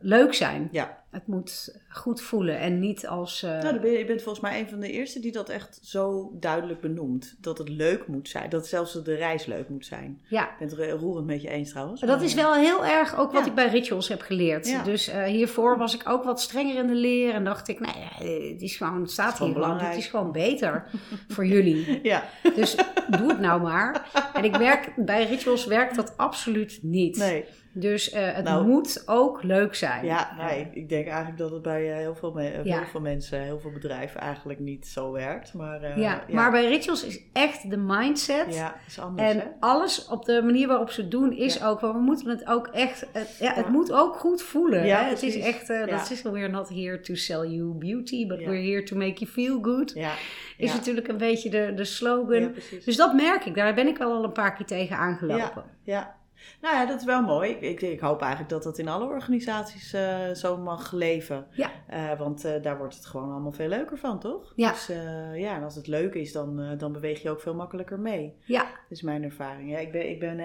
leuk 0.00 0.34
zijn. 0.34 0.68
Ja, 0.72 0.97
Het 1.10 1.26
moet 1.26 1.78
goed 1.88 2.20
voelen 2.20 2.58
en 2.58 2.78
niet 2.80 3.06
als... 3.06 3.42
eh, 3.42 3.62
nou, 3.62 3.80
ben 3.80 3.90
je, 3.90 3.98
je 3.98 4.04
bent 4.04 4.22
volgens 4.22 4.44
mij 4.44 4.60
een 4.60 4.68
van 4.68 4.80
de 4.80 4.90
eerste 4.90 5.20
die 5.20 5.32
dat 5.32 5.48
echt 5.48 5.78
zo 5.82 6.32
duidelijk 6.40 6.80
benoemt. 6.80 7.36
Dat 7.40 7.58
het 7.58 7.68
leuk 7.68 8.06
moet 8.06 8.28
zijn. 8.28 8.50
Dat 8.50 8.66
zelfs 8.66 9.02
de 9.02 9.14
reis 9.14 9.46
leuk 9.46 9.68
moet 9.68 9.86
zijn. 9.86 10.20
ja, 10.28 10.44
Ik 10.50 10.58
ben 10.58 10.68
het 10.68 10.78
er 10.78 10.90
roerend 10.90 11.26
met 11.26 11.42
je 11.42 11.48
eens 11.48 11.70
trouwens. 11.70 12.00
dat 12.00 12.08
maar, 12.16 12.22
is 12.24 12.34
wel 12.34 12.54
heel 12.54 12.84
erg 12.86 13.16
ook 13.18 13.32
wat 13.32 13.42
Ja. 13.44 13.48
ik 13.50 13.54
bij 13.54 13.68
rituals 13.68 14.08
heb 14.08 14.20
geleerd. 14.20 14.68
Ja. 14.68 14.82
Dus 14.82 15.08
eh, 15.08 15.24
hiervoor 15.24 15.78
was 15.78 15.94
ik 15.94 16.08
ook 16.08 16.24
wat 16.24 16.40
strenger 16.40 16.76
in 16.76 16.86
de 16.86 16.94
leer 16.94 17.34
en 17.34 17.44
dacht 17.44 17.68
ik, 17.68 17.80
nou 17.80 17.98
ja, 17.98 18.24
eh, 18.24 18.52
het 18.52 18.62
is 18.62 18.76
gewoon, 18.76 19.00
het 19.00 19.10
staat 19.10 19.38
hier 19.38 19.52
belangrijk. 19.52 19.90
het 19.94 19.98
is 20.02 20.06
gewoon 20.08 20.32
beter 20.32 20.84
voor 21.34 21.46
jullie. 21.46 22.00
Ja, 22.02 22.24
Dus 22.54 22.74
doe 23.08 23.28
het 23.28 23.40
nou 23.40 23.60
maar. 23.62 24.10
En 24.34 24.44
ik 24.44 24.58
merk, 24.58 24.92
bij 24.96 25.24
rituals 25.26 25.64
werkt 25.66 25.96
dat 25.96 26.16
absoluut 26.16 26.78
niet. 26.82 27.16
nee. 27.16 27.44
Dus 27.80 28.10
eh, 28.10 28.32
het 28.34 28.44
Nou, 28.44 28.66
moet 28.66 29.02
ook 29.06 29.42
leuk 29.42 29.74
zijn. 29.74 30.04
Ja, 30.04 30.34
nee, 30.38 30.60
ik- 30.60 30.74
ik 30.74 30.88
denk 30.88 31.06
eigenlijk 31.06 31.38
dat 31.38 31.50
het 31.50 31.62
bij 31.62 31.90
eh, 31.92 31.96
heel, 31.96 32.14
veel 32.14 32.32
me- 32.32 32.48
eh, 32.50 32.64
Ja. 32.64 32.76
heel 32.78 32.86
veel 32.86 33.00
mensen, 33.00 33.40
heel 33.40 33.60
veel 33.60 33.70
bedrijven 33.70 34.20
eigenlijk 34.20 34.58
niet 34.58 34.86
zo 34.86 35.12
werkt. 35.12 35.54
Maar, 35.54 35.82
eh, 35.82 35.96
ja, 35.96 36.22
maar 36.32 36.50
bij 36.50 36.68
rituals 36.68 37.04
is 37.04 37.20
echt 37.32 37.70
de 37.70 37.76
mindset. 37.76 38.54
Ja, 38.54 38.74
is 38.86 38.98
anders 39.00 39.30
En 39.32 39.38
hè? 39.38 39.44
alles 39.60 40.06
op 40.08 40.24
de 40.24 40.42
manier 40.44 40.66
waarop 40.68 40.90
ze 40.90 41.00
het 41.00 41.10
doen 41.10 41.32
is 41.32 41.54
Ja. 41.54 41.68
ook, 41.68 41.80
want 41.80 41.94
we 41.94 42.00
moeten 42.00 42.28
het 42.28 42.46
ook 42.46 42.66
echt, 42.66 43.06
het, 43.12 43.36
ja, 43.40 43.54
het 43.54 43.64
Ja. 43.64 43.70
moet 43.70 43.92
ook 43.92 44.16
goed 44.16 44.42
voelen. 44.42 44.86
Ja, 44.86 45.02
hè? 45.02 45.08
Het 45.08 45.22
is 45.22 45.38
echt, 45.38 45.66
Ja. 45.66 45.86
dat 45.86 46.10
is 46.10 46.22
we're 46.22 46.48
not 46.48 46.68
here 46.68 47.00
to 47.00 47.14
sell 47.14 47.46
you 47.46 47.72
beauty, 47.74 48.26
but 48.26 48.40
Ja. 48.40 48.48
we're 48.48 48.70
here 48.70 48.82
to 48.82 48.96
make 48.96 49.14
you 49.18 49.30
feel 49.30 49.58
good. 49.62 49.92
Ja, 49.94 50.12
Is 50.56 50.70
ja. 50.70 50.76
natuurlijk 50.76 51.08
een 51.08 51.16
beetje 51.16 51.50
de, 51.50 51.72
de 51.74 51.84
slogan. 51.84 52.40
Ja, 52.40 52.50
dus 52.84 52.96
dat 52.96 53.14
merk 53.14 53.44
ik, 53.44 53.54
daar 53.54 53.74
ben 53.74 53.86
ik 53.86 53.98
wel 53.98 54.12
al 54.12 54.24
een 54.24 54.32
paar 54.32 54.54
keer 54.54 54.66
tegen 54.66 54.96
aangelopen. 54.96 55.64
Ja, 55.82 56.16
nou 56.60 56.74
ja, 56.74 56.86
dat 56.86 56.98
is 56.98 57.04
wel 57.04 57.22
mooi. 57.22 57.50
Ik, 57.50 57.80
ik, 57.82 58.00
hoop 58.00 58.20
eigenlijk 58.20 58.50
dat 58.50 58.62
dat 58.62 58.78
in 58.78 58.88
alle 58.88 59.04
organisaties 59.04 59.92
eh, 59.92 60.16
zo 60.34 60.56
mag 60.56 60.92
leven. 60.92 61.46
Ja. 61.50 61.70
Eh, 61.86 62.18
want 62.18 62.44
eh, 62.44 62.62
daar 62.62 62.78
wordt 62.78 62.94
het 62.94 63.06
gewoon 63.06 63.30
allemaal 63.30 63.52
veel 63.52 63.68
leuker 63.68 63.98
van, 63.98 64.18
toch? 64.20 64.52
Ja. 64.56 64.70
Dus 64.70 64.86
ja, 65.34 65.56
en 65.56 65.62
als 65.62 65.74
het 65.74 65.86
leuk 65.86 66.14
is, 66.14 66.32
dan, 66.32 66.78
dan 66.78 66.92
beweeg 66.92 67.22
je 67.22 67.30
ook 67.30 67.40
veel 67.40 67.54
makkelijker 67.54 67.98
mee. 67.98 68.34
Ja. 68.44 68.62
Dat 68.62 68.70
is 68.88 69.02
mijn 69.02 69.22
ervaring. 69.22 69.70
Ja, 69.70 69.78
ik 69.78 69.92
ben, 69.92 70.08
ik 70.10 70.20
ben 70.20 70.40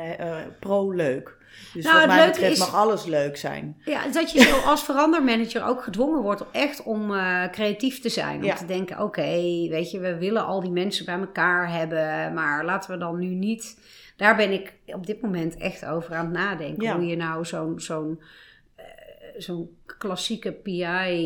pro-leuk. 0.60 1.38
Dus 1.74 1.84
Nou, 1.84 1.98
wat 2.00 2.08
mij 2.08 2.28
betreft 2.28 2.52
is- 2.52 2.60
mag 2.60 2.76
alles 2.76 3.06
leuk 3.06 3.38
zijn. 3.38 3.82
Ja, 3.86 4.08
dat 4.08 4.32
je 4.32 4.40
zo 4.42 4.56
als 4.66 4.84
verandermanager 4.84 5.66
ook 5.66 5.84
gedwongen 5.84 6.22
wordt 6.22 6.44
echt 6.52 6.84
om 6.84 7.14
eh, 7.16 7.50
creatief 7.52 8.00
te 8.00 8.10
zijn. 8.10 8.38
Om 8.38 8.44
Ja. 8.44 8.56
te 8.56 8.66
denken, 8.66 9.00
oké, 9.02 9.22
weet 9.70 9.92
je, 9.92 10.00
we 10.00 10.18
willen 10.18 10.46
al 10.46 10.62
die 10.62 10.72
mensen 10.72 11.06
bij 11.06 11.20
elkaar 11.20 11.72
hebben, 11.72 12.34
maar 12.34 12.66
laten 12.66 12.92
we 12.92 12.98
dan 12.98 13.20
nu 13.20 13.28
niet... 13.36 13.82
Daar 14.16 14.36
ben 14.36 14.52
ik 14.52 14.74
op 14.86 15.06
dit 15.06 15.22
moment 15.22 15.58
echt 15.58 15.86
over 15.86 16.16
aan 16.16 16.26
het 16.26 16.34
nadenken. 16.34 16.84
Ja. 16.84 16.96
Hoe 16.96 17.06
je 17.06 17.16
nou 17.16 17.46
zo'n 17.46 17.80
zo'n 17.80 18.22
eh, 18.76 18.86
zo'n 19.38 19.78
klassieke 19.98 20.52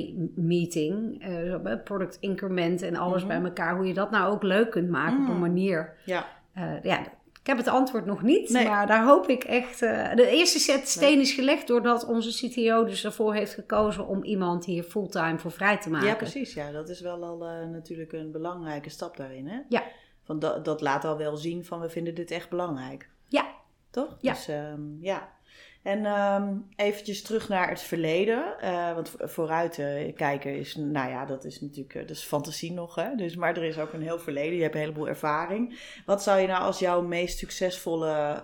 PI-meeting, 0.06 1.27
uh, 1.27 1.74
product 1.84 2.17
increment 2.20 2.82
en 2.82 2.96
alles 2.96 3.24
Mhm. 3.25 3.27
bij 3.41 3.41
elkaar, 3.50 3.75
hoe 3.75 3.88
je 3.88 3.94
dat 3.94 4.12
nou 4.12 4.32
ook 4.34 4.44
leuk 4.44 4.70
kunt 4.72 4.89
maken 4.89 5.20
op 5.22 5.27
een 5.27 5.34
Mm. 5.34 5.39
manier. 5.39 5.94
Ja. 6.06 6.25
Eh, 6.53 6.84
ja, 6.84 7.00
ik 7.41 7.48
heb 7.53 7.58
het 7.58 7.67
antwoord 7.67 8.06
nog 8.06 8.22
niet, 8.22 8.50
Nee. 8.50 8.67
maar 8.67 8.88
daar 8.88 9.06
hoop 9.06 9.27
ik 9.29 9.44
echt. 9.44 9.82
eh, 9.82 10.15
de 10.15 10.27
eerste 10.29 10.60
set 10.60 10.88
steen 10.88 11.20
is 11.20 11.32
gelegd 11.34 11.67
doordat 11.67 12.06
onze 12.06 12.48
CTO 12.48 12.86
dus 12.86 13.06
ervoor 13.06 13.34
heeft 13.34 13.53
gekozen 13.53 14.08
om 14.08 14.24
iemand 14.24 14.65
hier 14.65 14.84
fulltime 14.84 15.38
voor 15.38 15.51
vrij 15.51 15.77
te 15.77 15.89
maken. 15.89 16.08
Ja, 16.08 16.15
precies. 16.15 16.53
Ja, 16.53 16.72
dat 16.72 16.89
is 16.89 17.01
wel 17.01 17.24
al 17.24 17.44
eh, 17.48 17.67
natuurlijk 17.72 18.12
een 18.12 18.32
belangrijke 18.32 18.89
stap 18.89 19.17
daarin. 19.17 19.48
Hè? 19.48 19.60
Ja. 19.70 19.84
Van 20.27 20.39
dat, 20.39 20.65
dat 20.65 20.81
laat 20.81 21.05
al 21.05 21.17
wel 21.17 21.38
zien 21.38 21.65
van 21.65 21.79
we 21.79 21.89
vinden 21.89 22.15
dit 22.15 22.31
echt 22.31 22.50
belangrijk. 22.50 23.10
Ja. 23.27 23.46
Toch? 23.89 24.17
Ja. 24.22 24.34
Dus 24.34 24.48
ehm, 24.48 24.81
ja. 25.03 25.36
En 25.84 26.05
ehm 26.05 26.53
eventjes 26.75 27.22
terug 27.22 27.50
naar 27.50 27.69
het 27.69 27.81
verleden. 27.81 28.60
eh, 28.60 28.93
want 28.93 29.10
vo- 29.10 29.27
vooruit 29.27 29.79
eh, 29.79 30.15
kijken 30.15 30.55
is, 30.60 30.75
nou 30.75 31.10
ja, 31.10 31.25
dat 31.25 31.46
is 31.46 31.62
natuurlijk, 31.62 31.96
eh, 31.96 32.01
dat 32.01 32.10
is 32.10 32.24
fantasie 32.24 32.72
nog. 32.74 32.96
Hè? 32.96 33.15
Dus, 33.15 33.36
maar 33.36 33.57
er 33.57 33.63
is 33.63 33.77
ook 33.79 33.93
een 33.93 34.01
heel 34.01 34.19
verleden. 34.19 34.55
Je 34.55 34.62
hebt 34.62 34.74
een 34.75 34.81
heleboel 34.81 35.07
ervaring. 35.07 35.79
Wat 36.05 36.24
zou 36.24 36.39
je 36.39 36.48
nou 36.48 36.63
als 36.63 36.79
jouw 36.79 37.01
meest 37.01 37.38
succesvolle 37.38 38.43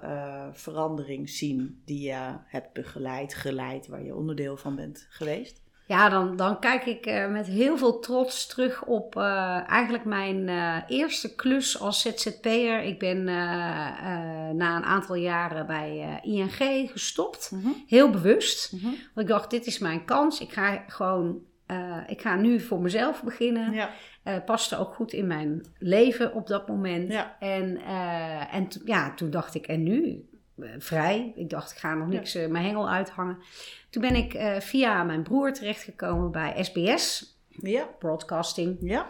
verandering 0.53 1.29
zien 1.29 1.81
die 1.85 2.01
je 2.07 2.35
hebt 2.45 2.73
begeleid, 2.73 3.33
geleid, 3.33 3.87
waar 3.87 4.03
je 4.03 4.15
onderdeel 4.15 4.57
van 4.57 4.75
bent 4.75 5.07
geweest? 5.09 5.61
Ja, 5.93 6.09
dan, 6.09 6.35
dan 6.35 6.59
kijk 6.59 6.85
ik 6.85 7.05
eh, 7.05 7.27
met 7.27 7.47
heel 7.47 7.77
veel 7.77 8.00
trots 8.00 8.47
terug 8.47 8.83
op 8.85 9.15
eh, 9.15 9.69
eigenlijk 9.69 10.05
mijn 10.05 10.50
eh, 10.50 10.77
eerste 10.88 11.35
klus 11.35 11.79
als 11.79 12.01
ZZP'er. 12.01 12.83
Ik 12.83 13.00
ben 13.00 13.23
na 13.23 14.75
een 14.75 14.83
aantal 14.83 15.15
jaren 15.15 15.67
bij 15.67 16.19
ING 16.21 16.89
gestopt. 16.91 17.51
Heel 17.88 18.09
bewust. 18.09 18.71
Mhm. 18.71 18.83
Want 18.85 19.00
ik 19.15 19.27
dacht, 19.27 19.50
dit 19.50 19.65
is 19.65 19.79
mijn 19.79 20.05
kans. 20.05 20.39
Ik 20.39 20.51
ga 20.51 20.83
gewoon, 20.88 21.41
ik 22.07 22.21
ga 22.21 22.35
nu 22.35 22.59
voor 22.59 22.81
mezelf 22.81 23.23
beginnen. 23.23 23.73
Ja. 23.73 23.89
Paste 24.45 24.77
ook 24.77 24.93
goed 24.93 25.13
in 25.13 25.27
mijn 25.27 25.65
leven 25.79 26.33
op 26.33 26.47
dat 26.47 26.67
moment. 26.67 27.12
Ja. 27.12 27.35
En, 27.39 27.77
en 28.51 28.67
ja, 28.85 29.13
toen 29.13 29.29
dacht 29.29 29.55
ik, 29.55 29.67
en 29.67 29.83
nu? 29.83 30.25
Eh, 30.62 30.69
vrij. 30.77 31.31
Ik 31.36 31.50
dacht, 31.50 31.72
ik 31.72 31.77
ga 31.77 31.93
nog 31.93 32.07
niks 32.07 32.36
eh, 32.36 32.48
mijn 32.48 32.65
hengel 32.65 32.89
uithangen. 32.89 33.38
Toen 33.89 34.01
ben 34.01 34.15
ik 34.15 34.33
eh, 34.33 34.60
via 34.60 35.03
mijn 35.03 35.24
broer 35.24 35.53
terechtgekomen 35.53 36.31
bij 36.31 36.63
SBS, 36.63 37.38
Ja. 37.50 37.83
Broadcasting. 38.00 38.77
Ja. 38.81 39.05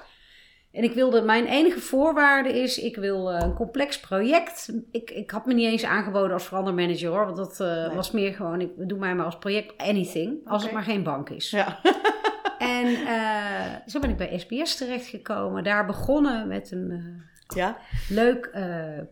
En 0.72 0.84
ik 0.84 0.94
wilde, 0.94 1.22
mijn 1.22 1.46
enige 1.46 1.80
voorwaarde 1.80 2.60
is, 2.62 2.78
ik 2.80 2.96
wil 2.96 3.32
een 3.34 3.54
complex 3.54 4.00
project. 4.00 4.74
Ik, 4.92 5.12
ik 5.12 5.32
had 5.32 5.46
me 5.46 5.54
niet 5.54 5.68
eens 5.68 5.84
aangeboden 5.86 6.34
als 6.34 6.46
verandermanager 6.46 7.10
hoor, 7.10 7.26
want 7.26 7.38
dat 7.38 7.58
Nee. 7.60 7.90
was 7.96 8.12
meer 8.12 8.34
gewoon, 8.34 8.62
ik 8.62 8.70
doe 8.78 9.00
mij 9.00 9.16
maar 9.16 9.26
als 9.26 9.38
project 9.38 9.78
anything, 9.78 10.48
als 10.48 10.64
het 10.64 10.72
maar 10.72 10.84
geen 10.84 11.04
bank 11.04 11.30
is. 11.30 11.50
Ja. 11.50 11.80
En 12.58 12.88
zo 13.88 14.00
ben 14.00 14.10
ik 14.10 14.18
bij 14.18 14.40
SBS 14.40 14.76
terechtgekomen. 14.78 15.64
Daar 15.64 15.86
begonnen 15.86 16.48
met 16.48 16.72
een 16.72 17.22
Ja. 17.56 17.78
leuk 18.10 18.52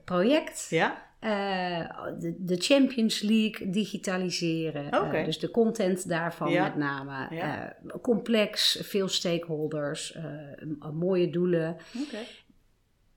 project. 0.05 0.67
Ja. 0.69 1.10
Eh, 1.21 1.87
de, 2.19 2.35
de 2.39 2.55
Champions 2.57 3.21
League 3.21 3.69
digitaliseren. 3.69 4.91
Eh, 4.91 5.25
dus 5.25 5.39
de 5.39 5.51
content 5.51 6.07
daarvan 6.09 6.51
Ja. 6.51 6.63
met 6.63 6.75
name. 6.75 7.35
Ja. 7.35 7.75
Eh, 7.87 7.91
complex, 8.01 8.79
veel 8.83 9.07
stakeholders, 9.07 10.13
eh, 10.13 10.23
mooie 10.93 11.29
doelen. 11.29 11.77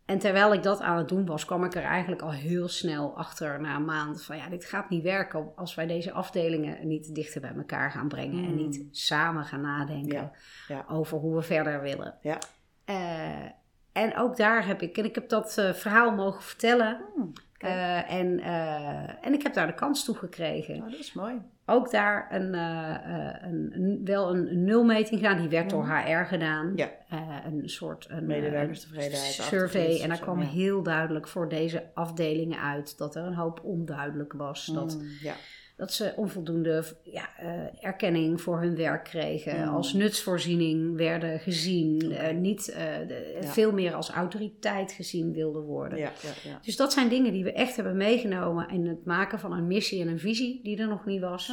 En 0.04 0.18
terwijl 0.18 0.52
ik 0.52 0.62
dat 0.62 0.80
aan 0.80 0.96
het 0.96 1.08
doen 1.08 1.26
was, 1.26 1.44
kwam 1.44 1.64
ik 1.64 1.74
er 1.74 1.82
eigenlijk 1.82 2.22
al 2.22 2.32
heel 2.32 2.68
snel 2.68 3.16
achter 3.16 3.60
na 3.60 3.76
een 3.76 3.84
maand 3.84 4.22
van 4.24 4.36
ja, 4.36 4.48
dit 4.48 4.64
gaat 4.64 4.90
niet 4.90 5.02
werken 5.02 5.52
als 5.56 5.74
wij 5.74 5.86
deze 5.86 6.12
afdelingen 6.12 6.88
niet 6.88 7.14
dichter 7.14 7.40
bij 7.40 7.54
elkaar 7.56 7.90
gaan 7.90 8.08
brengen 8.08 8.44
en 8.44 8.50
Mm. 8.50 8.56
niet 8.56 8.84
samen 8.90 9.44
gaan 9.44 9.60
nadenken 9.60 10.14
Ja, 10.18 10.32
ja. 10.68 10.84
over 10.88 11.18
hoe 11.18 11.34
we 11.36 11.42
verder 11.42 11.80
willen. 11.82 12.14
Ja. 12.22 12.38
En 13.92 14.16
ook 14.16 14.36
daar 14.36 14.66
heb 14.66 14.82
ik, 14.82 14.96
en 14.98 15.04
ik 15.04 15.14
heb 15.14 15.28
dat 15.28 15.52
verhaal 15.72 16.10
mogen 16.14 16.42
vertellen. 16.42 17.00
Hmm, 17.14 17.32
Eh, 17.64 18.12
en, 18.12 18.40
eh, 18.40 19.26
en 19.26 19.32
ik 19.32 19.42
heb 19.42 19.54
daar 19.54 19.66
de 19.66 19.74
kans 19.74 20.04
toe 20.04 20.14
gekregen. 20.14 20.74
Oh, 20.74 20.90
dat 20.90 20.98
is 21.00 21.12
mooi. 21.12 21.34
Ook 21.66 21.90
daar 21.90 22.26
een, 22.30 22.54
eh, 22.54 23.50
een, 23.50 24.00
wel 24.04 24.34
een, 24.34 24.64
nulmeting 24.64 25.20
gedaan. 25.20 25.38
Die 25.38 25.48
werd 25.48 25.70
door. 25.70 25.86
HR 25.86 26.24
gedaan. 26.24 26.72
Ja. 26.76 26.90
Een 27.44 27.68
soort 27.68 28.06
een, 28.10 28.26
Medewerkerstevredenheid, 28.26 29.32
survey. 29.32 30.00
En 30.02 30.08
daar 30.08 30.18
kwam 30.18 30.40
heel 30.40 30.82
duidelijk 30.82 31.28
voor 31.28 31.48
deze 31.48 31.84
afdelingen 31.94 32.60
uit 32.60 32.98
dat 32.98 33.16
er 33.16 33.24
een 33.24 33.34
hoop 33.34 33.60
onduidelijk 33.62 34.32
was. 34.32 34.66
Dat, 34.66 34.98
Mm, 35.00 35.08
ja. 35.20 35.34
Dat 35.76 35.92
ze 35.92 36.12
onvoldoende 36.16 36.84
ja, 37.02 37.28
eh, 37.38 37.84
erkenning 37.84 38.40
voor 38.40 38.60
hun 38.60 38.76
werk 38.76 39.04
kregen. 39.04 39.56
Mm. 39.68 39.74
Als 39.74 39.92
nutsvoorziening 39.92 40.96
werden 40.96 41.40
gezien. 41.40 42.12
Eh, 42.12 42.34
niet 42.36 42.68
eh, 42.68 42.84
de- 43.08 43.38
Ja. 43.40 43.46
veel 43.48 43.72
meer 43.72 43.94
als 43.94 44.10
autoriteit 44.10 44.92
gezien 44.92 45.32
wilden 45.32 45.62
worden. 45.62 45.98
Ja. 45.98 46.12
Dus 46.62 46.76
dat 46.76 46.92
zijn 46.92 47.08
dingen 47.08 47.32
die 47.32 47.44
we 47.44 47.52
echt 47.52 47.76
hebben 47.76 47.96
meegenomen 47.96 48.68
in 48.70 48.86
het 48.86 49.04
maken 49.04 49.38
van 49.38 49.52
een 49.52 49.66
missie 49.66 50.00
en 50.00 50.08
een 50.08 50.18
visie 50.18 50.60
die 50.62 50.78
er 50.78 50.88
nog 50.88 51.04
niet 51.06 51.20
was. 51.20 51.46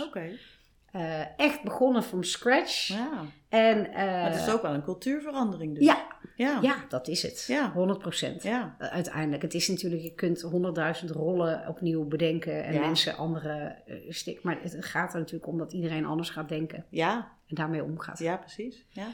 Eh, 0.92 1.40
echt 1.40 1.64
begonnen 1.64 2.04
from 2.04 2.24
scratch. 2.24 2.88
Ja. 2.88 3.10
En, 3.50 3.92
eh, 3.94 3.96
Maar 4.06 4.32
het 4.32 4.42
is 4.48 4.50
ook 4.54 4.62
wel 4.62 4.74
een 4.74 4.84
cultuurverandering 4.84 5.76
dus. 5.76 5.86
ja, 5.86 6.06
Ja. 6.36 6.58
ja, 6.62 6.76
dat 6.90 7.08
is 7.08 7.22
het. 7.22 7.44
Ja. 7.48 7.72
100 7.72 8.00
procent. 8.00 8.44
Ja. 8.44 8.76
Uiteindelijk, 8.80 9.42
het 9.42 9.54
is 9.54 9.68
natuurlijk, 9.68 10.02
je 10.02 10.14
kunt 10.14 10.42
honderdduizend 10.42 11.12
rollen 11.12 11.68
opnieuw 11.68 12.04
bedenken 12.06 12.64
en 12.64 12.74
Ja. 12.74 12.80
mensen 12.80 13.16
andere 13.18 13.76
uh, 13.88 13.96
stik. 14.10 14.44
Maar 14.44 14.58
het 14.62 14.86
gaat 14.86 15.14
er 15.14 15.20
natuurlijk 15.20 15.48
om 15.52 15.58
dat 15.58 15.74
iedereen 15.74 16.06
anders 16.06 16.30
gaat 16.30 16.50
denken 16.50 16.86
Ja. 16.90 17.32
en 17.48 17.56
daarmee 17.56 17.84
omgaat. 17.84 18.20
Ja, 18.20 18.38
precies. 18.38 18.86
Ja. 18.90 19.08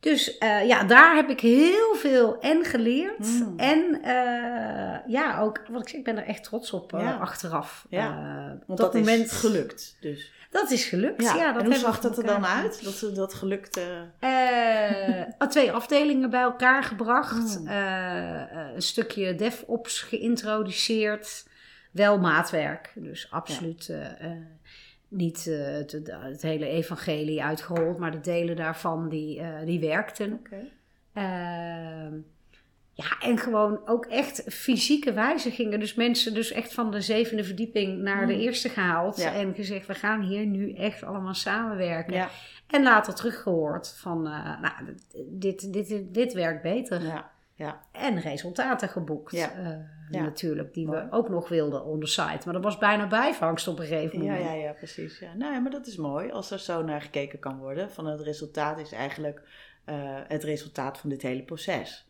Dus 0.00 0.38
eh, 0.38 0.66
ja, 0.66 0.84
daar 0.84 1.14
heb 1.16 1.28
ik 1.28 1.40
heel 1.40 1.94
veel 1.94 2.40
en 2.40 2.64
geleerd. 2.64 3.18
Mm. 3.26 3.58
En 3.58 4.02
eh, 4.02 5.10
ja, 5.12 5.40
ook, 5.40 5.62
wat 5.70 5.80
ik 5.82 5.88
zeg, 5.88 5.98
ik 5.98 6.04
ben 6.04 6.16
er 6.16 6.24
echt 6.24 6.44
trots 6.44 6.72
op 6.72 6.92
eh, 6.92 7.20
achteraf. 7.20 7.86
Ja. 7.90 8.08
Eh, 8.10 8.46
Want 8.66 8.78
dat, 8.80 8.92
dat, 8.92 8.94
moment 8.94 9.24
is 9.24 9.32
gelukt 9.32 9.96
dus. 10.00 10.32
Dat 10.50 10.70
is 10.70 10.84
gelukt. 10.84 11.22
Ja, 11.22 11.34
Ja. 11.34 11.52
dat 11.52 11.62
en 11.62 11.68
hoe 11.68 11.78
zag 11.78 12.00
dat 12.00 12.18
er 12.18 12.24
dan 12.24 12.46
uit? 12.46 12.84
Dat 12.84 12.92
ze 12.92 13.12
dat 13.12 13.34
gelukt... 13.34 13.76
eh, 13.76 14.00
Eh, 15.38 15.48
twee 15.48 15.72
afdelingen 15.72 16.30
bij 16.30 16.40
elkaar 16.40 16.82
gebracht. 16.82 17.58
Mm. 17.60 17.66
Eh, 17.68 18.42
eh, 18.42 18.74
een 18.74 18.82
stukje 18.82 19.34
DevOps 19.34 20.00
geïntroduceerd. 20.00 21.46
Wel 21.90 22.18
maatwerk. 22.18 22.92
Dus 22.94 23.30
absoluut 23.30 23.88
eh, 23.88 24.24
eh, 24.24 24.38
niet 25.08 25.46
eh, 25.46 25.64
het, 25.64 25.98
het 26.08 26.42
hele 26.42 26.66
evangelie 26.66 27.42
uitgerold. 27.42 27.98
Maar 27.98 28.10
de 28.10 28.20
delen 28.20 28.56
daarvan 28.56 29.08
die, 29.08 29.40
eh, 29.40 29.64
die 29.64 29.80
werkten. 29.80 30.32
Oké. 30.32 30.56
Ehm, 31.12 32.12
ja, 33.04 33.18
en 33.28 33.38
gewoon 33.38 33.80
ook 33.86 34.06
echt 34.06 34.42
fysieke 34.46 35.12
wijzigingen. 35.12 35.80
Dus 35.80 35.94
mensen 35.94 36.34
dus 36.34 36.50
echt 36.52 36.74
van 36.74 36.90
de 36.90 37.00
zevende 37.00 37.44
verdieping 37.44 37.98
naar 38.02 38.26
de 38.26 38.32
Mm. 38.32 38.38
eerste 38.40 38.68
gehaald. 38.68 39.16
Ja. 39.16 39.34
En 39.34 39.54
gezegd, 39.54 39.86
we 39.86 39.94
gaan 39.94 40.20
hier 40.22 40.46
nu 40.46 40.72
echt 40.74 41.02
allemaal 41.02 41.34
samenwerken. 41.34 42.14
Ja. 42.14 42.28
En 42.66 42.82
later 42.82 43.14
teruggehoord 43.14 43.94
van, 43.98 44.26
eh, 44.26 44.60
nou, 44.60 44.72
dit, 45.28 45.72
dit, 45.72 46.14
dit 46.14 46.32
werkt 46.32 46.62
beter. 46.62 47.02
Ja. 47.02 47.30
Ja. 47.54 47.80
En 47.92 48.20
resultaten 48.20 48.88
geboekt. 48.88 49.32
Ja. 49.32 49.52
eh, 49.52 49.66
Ja. 50.10 50.22
Natuurlijk, 50.22 50.74
die 50.74 50.86
Mooi. 50.86 50.98
we 51.02 51.06
ook 51.10 51.28
nog 51.28 51.48
wilden 51.48 51.84
on 51.84 52.00
the 52.00 52.06
site. 52.06 52.40
Maar 52.44 52.52
dat 52.54 52.62
was 52.64 52.78
bijna 52.78 53.06
bijvangst 53.06 53.68
op 53.68 53.78
een 53.78 53.86
gegeven 53.86 54.22
Ja, 54.22 54.24
moment. 54.32 54.44
ja, 54.48 54.52
ja, 54.54 54.72
precies. 54.72 55.18
Ja. 55.18 55.34
Nou 55.34 55.52
ja, 55.52 55.58
maar 55.58 55.70
dat 55.70 55.86
is 55.86 55.96
mooi 55.96 56.30
als 56.30 56.50
er 56.50 56.58
zo 56.58 56.82
naar 56.82 57.00
gekeken 57.02 57.38
kan 57.38 57.58
worden. 57.58 57.90
Van 57.90 58.06
het 58.06 58.20
resultaat 58.20 58.78
is 58.78 58.92
eigenlijk 58.92 59.42
eh, 59.84 59.94
het 60.28 60.44
resultaat 60.44 60.98
van 60.98 61.10
dit 61.10 61.22
hele 61.22 61.42
proces. 61.42 62.07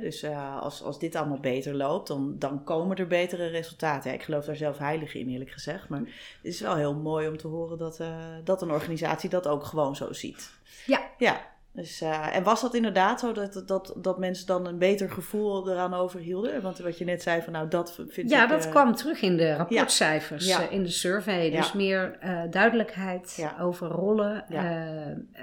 Dus 0.00 0.22
eh, 0.22 0.60
als, 0.60 0.82
als 0.82 0.98
dit 0.98 1.14
allemaal 1.14 1.40
beter 1.40 1.74
loopt, 1.74 2.08
dan, 2.08 2.38
dan 2.38 2.64
komen 2.64 2.96
er 2.96 3.06
betere 3.06 3.46
resultaten. 3.46 4.10
Ja, 4.10 4.16
ik 4.16 4.22
geloof 4.22 4.44
daar 4.44 4.56
zelf 4.56 4.78
heilig 4.78 5.14
in, 5.14 5.28
eerlijk 5.28 5.50
gezegd. 5.50 5.88
Maar 5.88 6.00
het 6.00 6.08
is 6.42 6.60
wel 6.60 6.76
heel 6.76 6.94
mooi 6.94 7.28
om 7.28 7.36
te 7.36 7.48
horen 7.48 7.78
dat, 7.78 8.00
eh, 8.00 8.16
dat 8.44 8.62
een 8.62 8.70
organisatie 8.70 9.30
dat 9.30 9.48
ook 9.48 9.64
gewoon 9.64 9.96
zo 9.96 10.12
ziet. 10.12 10.52
Ja. 10.86 11.10
Ja. 11.18 11.51
Dus, 11.74 12.00
eh, 12.00 12.36
en 12.36 12.42
was 12.42 12.60
dat 12.60 12.74
inderdaad 12.74 13.20
zo 13.20 13.32
dat, 13.32 13.62
dat, 13.66 13.94
dat 13.96 14.18
mensen 14.18 14.46
dan 14.46 14.66
een 14.66 14.78
beter 14.78 15.10
gevoel 15.10 15.70
eraan 15.70 15.94
overhielden? 15.94 16.62
Want 16.62 16.78
wat 16.78 16.98
je 16.98 17.04
net 17.04 17.22
zei 17.22 17.42
van 17.42 17.52
nou 17.52 17.68
dat 17.68 17.98
vind 18.08 18.30
Ja, 18.30 18.42
ik... 18.42 18.48
dat 18.48 18.64
eh, 18.64 18.70
kwam 18.70 18.94
terug 18.94 19.22
in 19.22 19.36
de 19.36 19.56
rapportcijfers, 19.56 20.46
Ja. 20.46 20.62
eh, 20.62 20.72
in 20.72 20.82
de 20.82 20.88
survey. 20.88 21.50
Dus 21.50 21.66
Ja. 21.70 21.76
meer 21.76 22.18
duidelijkheid 22.50 23.34
Ja. 23.36 23.56
over 23.60 23.88
rollen 23.88 24.44
Ja. 24.48 24.64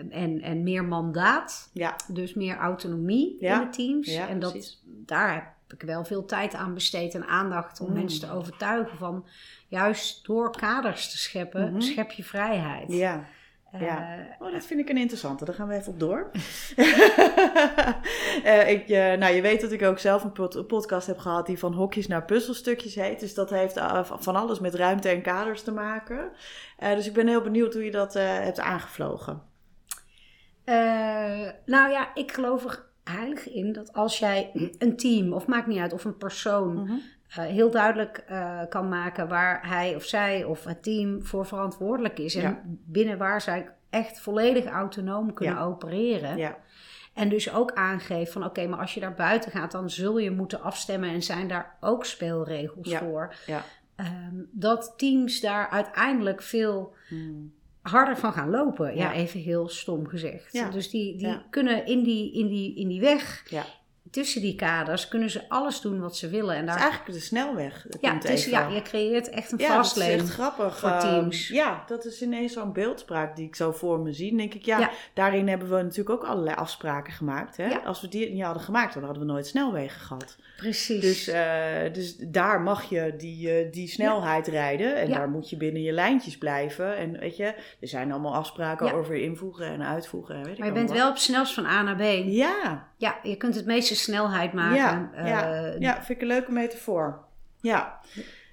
en, 0.09 0.41
en 0.41 0.63
meer 0.63 0.83
mandaat. 0.83 1.69
Ja, 1.73 1.95
Dus 2.07 2.33
meer 2.33 2.57
autonomie 2.57 3.35
Ja. 3.39 3.61
in 3.61 3.67
de 3.69 3.75
teams. 3.75 4.13
Ja, 4.13 4.27
en 4.27 4.39
dat, 4.39 4.51
precies. 4.51 4.81
daar 4.85 5.33
heb 5.67 5.79
ik 5.81 5.87
wel 5.87 6.03
veel 6.05 6.25
tijd 6.25 6.53
aan 6.53 6.73
besteed 6.73 7.15
en 7.15 7.25
aandacht 7.27 7.79
om 7.81 7.87
Mm. 7.87 7.93
mensen 7.93 8.19
te 8.19 8.31
overtuigen 8.31 8.97
van... 8.97 9.25
juist 9.67 10.25
door 10.25 10.51
kaders 10.57 11.11
te 11.11 11.17
scheppen, 11.17 11.71
Mhm. 11.71 11.81
schep 11.81 12.11
je 12.11 12.23
vrijheid. 12.23 12.91
ja, 12.93 13.23
Ja. 13.79 14.17
Eh, 14.17 14.25
Oh, 14.47 14.51
dat 14.53 14.65
vind 14.65 14.79
ik 14.79 14.89
een 14.89 14.97
interessante. 14.97 15.45
Daar 15.45 15.55
gaan 15.55 15.67
we 15.67 15.73
even 15.75 15.91
op 15.91 15.99
door. 15.99 16.29
Eh, 18.43 18.69
ik, 18.69 18.89
eh, 18.89 19.13
nou, 19.17 19.33
je 19.33 19.41
weet 19.41 19.61
dat 19.61 19.71
ik 19.71 19.83
ook 19.83 19.99
zelf 19.99 20.23
een, 20.23 20.31
pod- 20.31 20.67
podcast 20.67 21.07
heb 21.07 21.17
gehad 21.17 21.45
die 21.45 21.59
van 21.59 21.73
hokjes 21.73 22.07
naar 22.07 22.25
puzzelstukjes 22.25 22.95
heet. 22.95 23.19
Dus 23.19 23.33
dat 23.33 23.49
heeft 23.49 23.79
van 24.03 24.35
alles 24.35 24.59
met 24.59 24.75
ruimte 24.75 25.09
en 25.09 25.21
kaders 25.21 25.61
te 25.63 25.71
maken. 25.71 26.31
Dus 26.79 27.07
ik 27.07 27.13
ben 27.13 27.27
heel 27.27 27.41
benieuwd 27.41 27.73
hoe 27.73 27.83
je 27.85 27.91
dat 27.91 28.13
hebt 28.13 28.59
aangevlogen. 28.59 29.41
Nou 31.65 31.89
ja, 31.91 32.11
ik 32.13 32.31
geloof 32.31 32.63
er 32.63 32.85
heilig 33.03 33.49
in 33.49 33.71
dat 33.73 33.93
als 33.93 34.19
jij 34.19 34.51
een 34.77 34.97
team, 34.97 35.33
of 35.33 35.47
maakt 35.47 35.67
niet 35.67 35.79
uit, 35.79 35.93
of 35.93 36.05
een 36.05 36.17
persoon, 36.17 36.73
Mhm. 36.83 36.93
Eh, 37.29 37.35
heel 37.45 37.71
duidelijk 37.71 38.17
eh, 38.27 38.59
kan 38.69 38.89
maken 38.89 39.27
waar 39.27 39.67
hij 39.69 39.95
of 39.95 40.03
zij 40.03 40.43
of 40.43 40.63
het 40.63 40.83
team 40.83 41.23
voor 41.25 41.45
verantwoordelijk 41.45 42.19
is. 42.19 42.35
En 42.35 42.41
Ja. 42.41 42.61
binnen 42.65 43.17
waar 43.17 43.41
zij 43.41 43.69
echt 43.89 44.19
volledig 44.19 44.65
autonoom 44.65 45.33
kunnen 45.33 45.55
Ja. 45.55 45.61
opereren. 45.63 46.37
Ja, 46.37 46.57
En 47.13 47.29
dus 47.29 47.53
ook 47.53 47.71
aangeeft 47.73 48.31
van 48.31 48.45
oké, 48.45 48.67
maar 48.67 48.79
als 48.79 48.93
je 48.93 48.99
daar 48.99 49.13
buiten 49.13 49.51
gaat, 49.51 49.71
dan 49.71 49.89
zul 49.89 50.17
je 50.17 50.31
moeten 50.31 50.61
afstemmen 50.61 51.09
en 51.09 51.23
zijn 51.23 51.47
daar 51.47 51.77
ook 51.79 52.05
speelregels 52.05 52.95
voor. 52.95 53.35
ja. 53.45 53.63
Ehm, 53.95 54.35
dat 54.51 54.93
teams 54.97 55.39
daar 55.39 55.69
uiteindelijk 55.69 56.41
veel 56.41 56.93
Hmm. 57.07 57.53
harder 57.81 58.17
van 58.17 58.33
gaan 58.33 58.49
lopen. 58.49 58.95
Ja, 58.95 59.13
even 59.13 59.39
heel 59.39 59.69
stom 59.69 60.07
gezegd. 60.07 60.71
Dus 60.71 60.89
die, 60.89 61.17
die 61.17 61.41
kunnen 61.49 61.85
in 61.85 62.03
die, 62.03 62.33
in, 62.33 62.47
die, 62.47 62.75
in 62.75 62.87
die 62.87 63.01
weg, 63.01 63.43
Ja. 63.49 63.63
Tussen 64.09 64.41
die 64.41 64.55
kaders, 64.55 65.07
kunnen 65.07 65.29
ze 65.29 65.49
alles 65.49 65.81
doen 65.81 65.99
wat 65.99 66.17
ze 66.17 66.29
willen. 66.29 66.55
En 66.55 66.57
Het 66.57 66.67
daar, 66.67 66.75
is 66.77 66.81
eigenlijk 66.81 67.13
de 67.13 67.19
snelweg. 67.25 67.83
Het 67.89 67.97
ja, 68.01 68.17
het 68.21 68.43
ja, 68.43 68.67
je 68.67 68.81
creëert 68.81 69.29
echt 69.29 69.51
een 69.51 69.57
Ja, 69.57 69.75
dat 69.75 69.85
is 69.85 69.91
fastlane. 69.91 70.11
echt 70.11 70.29
grappig. 70.29 70.79
voor 70.79 70.89
Ehm, 70.89 70.99
teams. 70.99 71.47
ja, 71.47 71.83
dat 71.87 72.05
is 72.05 72.21
ineens 72.21 72.53
zo'n 72.53 72.73
beeldspraak 72.73 73.35
die 73.35 73.45
ik 73.47 73.55
zo 73.55 73.71
voor 73.71 73.99
me 73.99 74.13
zie. 74.13 74.27
Dan 74.29 74.37
denk 74.37 74.53
ik, 74.53 74.65
ja, 74.65 74.79
Ja. 74.79 74.89
daarin 75.13 75.47
hebben 75.47 75.69
we 75.69 75.81
natuurlijk 75.81 76.09
ook 76.09 76.23
allerlei 76.23 76.55
afspraken 76.55 77.13
gemaakt. 77.13 77.57
Hè? 77.57 77.65
Ja. 77.67 77.77
Als 77.85 78.01
we 78.01 78.07
die 78.07 78.31
niet 78.31 78.43
hadden 78.43 78.63
gemaakt, 78.63 78.93
dan 78.93 79.03
hadden 79.03 79.21
we 79.25 79.31
nooit 79.31 79.47
snelwegen 79.47 79.99
gehad. 80.01 80.35
Precies. 80.57 81.01
Dus, 81.01 81.27
eh, 81.27 81.93
dus 81.93 82.15
daar 82.17 82.61
mag 82.61 82.89
je 82.89 83.13
die, 83.17 83.51
eh, 83.51 83.71
die 83.71 83.87
snelheid 83.87 84.47
rijden. 84.47 84.95
En 84.95 85.09
daar 85.09 85.29
moet 85.29 85.49
je 85.49 85.57
binnen 85.57 85.81
je 85.81 85.91
lijntjes 85.91 86.37
blijven. 86.37 86.97
En 86.97 87.19
weet 87.19 87.37
je, 87.37 87.43
er 87.79 87.87
zijn 87.87 88.11
allemaal 88.11 88.35
afspraken 88.35 88.93
over 88.93 89.15
invoegen 89.15 89.65
en 89.65 89.83
uitvoegen. 89.83 90.35
En 90.35 90.43
weet 90.43 90.53
ik 90.53 90.57
maar 90.59 90.67
je 90.67 90.73
bent 90.73 90.91
wel 90.91 91.09
op 91.09 91.17
snelst 91.17 91.53
van 91.53 91.65
A 91.65 91.81
naar 91.81 91.95
B. 91.95 92.23
Ja, 92.25 92.88
Ja, 92.99 93.19
je 93.23 93.35
kunt 93.35 93.55
het 93.55 93.65
meeste 93.65 93.95
snelheid 93.95 94.53
maken. 94.53 94.75
ja, 94.75 95.11
ja, 95.25 95.53
Eh, 95.53 95.79
ja, 95.79 95.93
vind 95.93 96.09
ik 96.09 96.21
een 96.21 96.27
leuke 96.27 96.51
metafoor. 96.51 97.25
Ja. 97.61 97.99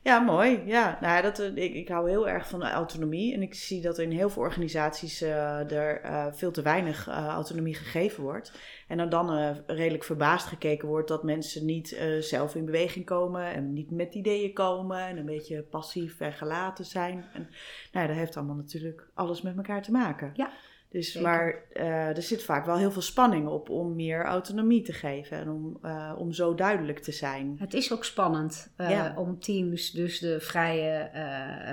Ja, 0.03 0.19
mooi. 0.19 0.63
Ja, 0.67 0.99
nou, 1.01 1.23
dat, 1.23 1.39
eh, 1.39 1.57
ik, 1.57 1.75
ik 1.75 1.89
hou 1.89 2.09
heel 2.09 2.29
erg 2.29 2.49
van 2.49 2.63
autonomie. 2.63 3.35
En 3.35 3.43
ik 3.43 3.55
zie 3.55 3.81
dat 3.81 3.99
in 3.99 4.11
heel 4.11 4.31
veel 4.31 4.43
organisaties 4.43 5.21
eh, 5.21 5.71
er 5.73 6.01
veel 6.35 6.51
te 6.51 6.63
weinig 6.63 7.09
autonomie 7.09 7.75
gegeven 7.75 8.23
wordt. 8.23 8.53
En 8.89 8.99
er 8.99 9.09
dan 9.09 9.57
redelijk 9.67 10.05
verbaasd 10.05 10.47
gekeken 10.47 10.89
wordt 10.89 11.09
dat 11.09 11.23
mensen 11.23 11.65
niet 11.65 11.99
zelf 12.21 12.55
in 12.55 12.65
beweging 12.65 13.05
komen. 13.05 13.53
En 13.53 13.73
niet 13.73 13.91
met 13.91 14.15
ideeën 14.15 14.53
komen. 14.53 14.99
En 14.99 15.17
een 15.17 15.27
beetje 15.27 15.63
passief 15.63 16.21
en 16.21 16.33
gelaten 16.33 16.85
zijn. 16.85 17.25
En 17.33 17.49
nou, 17.93 18.07
dat 18.07 18.17
heeft 18.17 18.37
allemaal 18.37 18.57
natuurlijk 18.57 19.09
alles 19.15 19.43
met 19.43 19.57
elkaar 19.57 19.83
te 19.83 19.91
maken. 19.91 20.31
Ja, 20.35 20.51
Dus, 20.97 21.13
zeker. 21.13 21.29
maar 21.29 21.55
eh, 21.73 22.17
er 22.17 22.23
zit 22.23 22.43
vaak 22.43 22.67
wel 22.67 22.77
heel 22.77 22.91
veel 22.91 23.03
spanning 23.03 23.49
op 23.49 23.71
om 23.71 23.95
meer 23.95 24.25
autonomie 24.25 24.83
te 24.83 24.93
geven. 24.93 25.39
En 25.39 25.49
om, 25.51 25.79
eh, 25.83 26.13
om 26.19 26.33
zo 26.33 26.55
duidelijk 26.55 26.99
te 26.99 27.13
zijn. 27.13 27.57
Het 27.59 27.75
is 27.75 27.93
ook 27.93 28.05
spannend 28.05 28.73
eh, 28.77 28.91
Ja. 28.91 29.15
om 29.17 29.39
teams 29.41 29.91
dus 29.91 30.19
de 30.19 30.41
vrije 30.41 31.11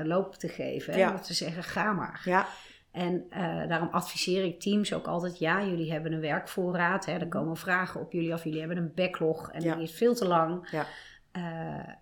loop 0.05 0.35
te 0.35 0.47
geven. 0.47 0.97
Ja. 0.97 1.11
Om 1.11 1.21
te 1.21 1.33
zeggen, 1.33 1.63
ga 1.63 1.93
maar. 1.93 2.21
Ja, 2.25 2.45
En 2.91 3.25
daarom 3.67 3.89
adviseer 3.91 4.43
ik 4.43 4.59
teams 4.59 4.93
ook 4.93 5.07
altijd: 5.07 5.39
ja, 5.39 5.63
jullie 5.63 5.91
hebben 5.91 6.11
een 6.13 6.19
werkvoorraad. 6.21 7.05
Hè, 7.05 7.13
er 7.17 7.27
komen 7.27 7.57
vragen 7.57 8.01
op 8.01 8.11
jullie 8.11 8.33
af. 8.33 8.43
Jullie 8.43 8.59
hebben 8.59 8.77
een 8.77 8.91
backlog 8.95 9.51
en 9.51 9.61
Ja. 9.61 9.73
die 9.75 9.83
is 9.83 9.91
veel 9.93 10.13
te 10.15 10.27
lang. 10.27 10.69
ja. 10.71 10.85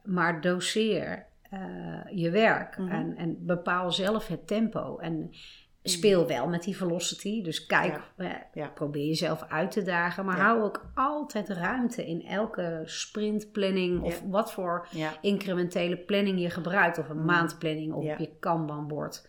Maar 0.03 0.41
doseer 0.41 1.25
je 2.13 2.29
werk 2.29 2.77
Mhm. 2.77 2.91
en, 2.91 3.17
en 3.17 3.45
bepaal 3.45 3.91
zelf 3.91 4.27
het 4.27 4.47
tempo. 4.47 4.97
En 4.97 5.31
speel 5.83 6.27
wel 6.27 6.47
met 6.47 6.63
die 6.63 6.77
velocity. 6.77 7.43
Dus 7.43 7.65
kijk, 7.65 7.99
Ja. 8.53 8.67
probeer 8.67 9.05
jezelf 9.07 9.45
uit 9.49 9.71
te 9.71 9.81
dagen. 9.83 10.25
Maar 10.25 10.37
Ja. 10.37 10.43
hou 10.43 10.61
ook 10.61 10.91
altijd 10.95 11.49
ruimte 11.49 12.05
in 12.07 12.25
elke 12.25 12.81
sprintplanning 12.85 14.01
of 14.01 14.23
wat 14.29 14.51
voor 14.51 14.87
incrementele 15.21 15.97
planning 15.97 16.39
je 16.41 16.49
gebruikt. 16.49 16.97
Of 16.97 17.09
een 17.09 17.15
Mhm. 17.17 17.25
maandplanning 17.25 17.93
op 17.93 18.03
je 18.17 18.29
Kanban-bord 18.39 19.27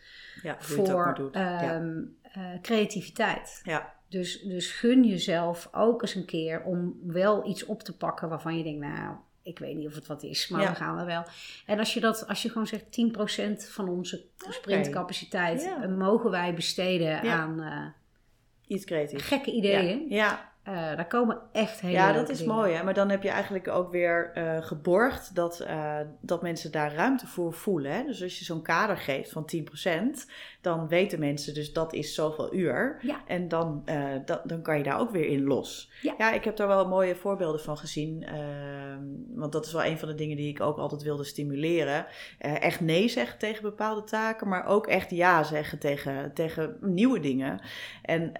voor 0.58 1.28
ehm, 1.32 2.00
eh, 2.22 2.42
creativiteit. 2.62 3.60
Ja. 3.62 3.92
Dus, 4.08 4.40
dus 4.42 4.70
gun 4.72 5.04
jezelf 5.04 5.68
ook 5.72 6.02
eens 6.02 6.14
een 6.14 6.24
keer 6.26 6.62
om 6.62 6.94
wel 7.06 7.48
iets 7.48 7.64
op 7.64 7.82
te 7.82 7.96
pakken 7.96 8.28
waarvan 8.28 8.56
je 8.56 8.62
denkt, 8.64 8.80
nou, 8.80 9.14
ik 9.42 9.58
weet 9.58 9.76
niet 9.76 9.86
of 9.86 9.94
het 9.94 10.06
wat 10.06 10.22
is, 10.22 10.48
maar 10.48 10.60
Ja. 10.62 10.68
we 10.70 10.74
gaan 10.76 10.98
er 10.98 11.06
wel. 11.06 11.24
En 11.66 11.78
als 11.78 11.94
je 11.94 12.00
dat, 12.00 12.28
als 12.28 12.42
je 12.42 12.48
gewoon 12.48 12.66
zegt 12.66 12.84
10% 12.90 13.68
van 13.70 13.88
onze 13.88 14.24
sprintcapaciteit 14.48 15.62
Ja. 15.62 15.82
eh, 15.82 15.88
mogen 15.88 16.30
wij 16.30 16.54
besteden 16.54 17.20
aan 17.22 17.60
eh, 17.60 17.86
Iets 18.66 18.84
creatiefs. 18.84 19.22
gekke 19.22 19.50
ideeën. 19.52 20.06
Ja, 20.08 20.51
Eh, 20.62 20.74
daar 20.74 21.06
komen 21.06 21.38
echt 21.52 21.80
hele 21.80 21.92
ja 21.92 22.12
dat 22.12 22.28
is 22.28 22.38
dingen. 22.38 22.54
mooi. 22.54 22.72
Hè? 22.72 22.82
Maar 22.84 22.94
dan 22.94 23.08
heb 23.08 23.22
je 23.22 23.28
eigenlijk 23.28 23.68
ook 23.68 23.90
weer 23.90 24.30
eh, 24.34 24.62
geborgd 24.62 25.34
dat, 25.34 25.60
eh, 25.60 25.96
dat 26.20 26.42
mensen 26.42 26.72
daar 26.72 26.94
ruimte 26.94 27.26
voor 27.26 27.52
voelen. 27.52 27.92
Hè? 27.92 28.04
Dus 28.04 28.22
als 28.22 28.38
je 28.38 28.44
zo'n 28.44 28.62
kader 28.62 28.96
geeft 28.96 29.30
van 29.30 29.44
10%, 29.44 30.26
dan 30.60 30.88
weten 30.88 31.18
mensen 31.18 31.54
dus 31.54 31.72
dat 31.72 31.92
is 31.92 32.14
zoveel 32.14 32.54
uur. 32.54 32.98
Ja. 33.00 33.22
En 33.26 33.48
dan, 33.48 33.84
dan, 34.44 34.62
kan 34.62 34.78
je 34.78 34.82
daar 34.82 35.00
ook 35.00 35.10
weer 35.10 35.26
in 35.26 35.44
los. 35.44 35.90
Ja. 36.02 36.32
ik 36.32 36.44
heb 36.44 36.56
daar 36.56 36.68
wel 36.68 36.88
mooie 36.88 37.16
voorbeelden 37.16 37.60
van 37.60 37.78
gezien. 37.78 38.22
ehm, 38.24 39.02
want 39.34 39.52
dat 39.52 39.66
is 39.66 39.72
wel 39.72 39.84
een 39.84 39.98
van 39.98 40.08
de 40.08 40.14
dingen 40.14 40.36
die 40.36 40.48
ik 40.48 40.60
ook 40.60 40.78
altijd 40.78 41.02
wilde 41.02 41.24
stimuleren. 41.24 42.06
Echt 42.38 42.80
nee 42.80 43.08
zeggen 43.08 43.38
tegen 43.38 43.62
bepaalde 43.62 44.04
taken, 44.04 44.48
maar 44.48 44.66
ook 44.66 44.86
echt 44.86 45.10
ja 45.10 45.42
zeggen 45.42 45.78
tegen, 45.78 46.34
tegen 46.34 46.76
nieuwe 46.80 47.20
dingen. 47.20 47.60
En 48.02 48.32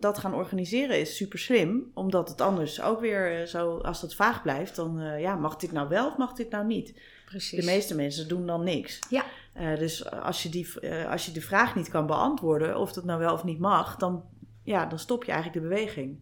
dat 0.00 0.18
gaan 0.18 0.34
organiseren 0.34 0.98
is 0.98 1.16
super 1.18 1.38
slim, 1.38 1.90
omdat 1.94 2.28
het 2.28 2.40
anders 2.40 2.82
ook 2.82 3.00
weer 3.00 3.40
eh, 3.40 3.46
zo, 3.46 3.76
als 3.76 4.02
het 4.02 4.14
vaag 4.14 4.42
blijft, 4.42 4.76
dan 4.76 5.00
eh, 5.00 5.20
ja, 5.20 5.34
mag 5.34 5.56
dit 5.56 5.72
nou 5.72 5.88
wel 5.88 6.06
of 6.06 6.16
mag 6.16 6.32
dit 6.32 6.50
nou 6.50 6.66
niet? 6.66 6.94
Precies. 7.26 7.60
De 7.60 7.66
meeste 7.66 7.94
mensen 7.94 8.28
doen 8.28 8.46
dan 8.46 8.64
niks. 8.64 8.98
Ja. 9.10 9.24
Eh, 9.52 9.76
dus 9.76 10.10
als 10.10 10.42
je, 10.42 10.48
die, 10.48 10.68
als 11.10 11.26
je 11.26 11.32
de 11.32 11.40
vraag 11.40 11.74
niet 11.74 11.88
kan 11.88 12.06
beantwoorden, 12.06 12.78
of 12.78 12.92
dat 12.92 13.04
nou 13.04 13.18
wel 13.18 13.32
of 13.32 13.44
niet 13.44 13.58
mag, 13.58 13.96
dan, 13.96 14.24
ja, 14.62 14.86
dan 14.86 14.98
stop 14.98 15.24
je 15.24 15.32
eigenlijk 15.32 15.62
de 15.62 15.68
beweging. 15.68 16.18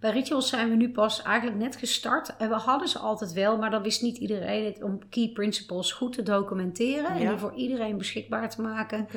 Bij 0.00 0.10
Rituals 0.10 0.48
zijn 0.48 0.70
we 0.70 0.76
nu 0.76 0.90
pas 0.90 1.22
eigenlijk 1.22 1.58
net 1.58 1.76
gestart. 1.76 2.36
En 2.36 2.48
we 2.48 2.54
hadden 2.54 2.88
ze 2.88 2.98
altijd 2.98 3.32
wel, 3.32 3.58
maar 3.58 3.70
dan 3.70 3.82
wist 3.82 4.02
niet 4.02 4.16
iedereen 4.16 4.64
het 4.64 4.82
om 4.82 5.08
key 5.08 5.30
principles 5.34 5.92
goed 5.92 6.12
te 6.12 6.22
documenteren. 6.22 7.10
En 7.10 7.22
Ja. 7.22 7.30
die 7.30 7.38
voor 7.38 7.54
iedereen 7.54 7.98
beschikbaar 7.98 8.50
te 8.50 8.62
maken. 8.62 9.08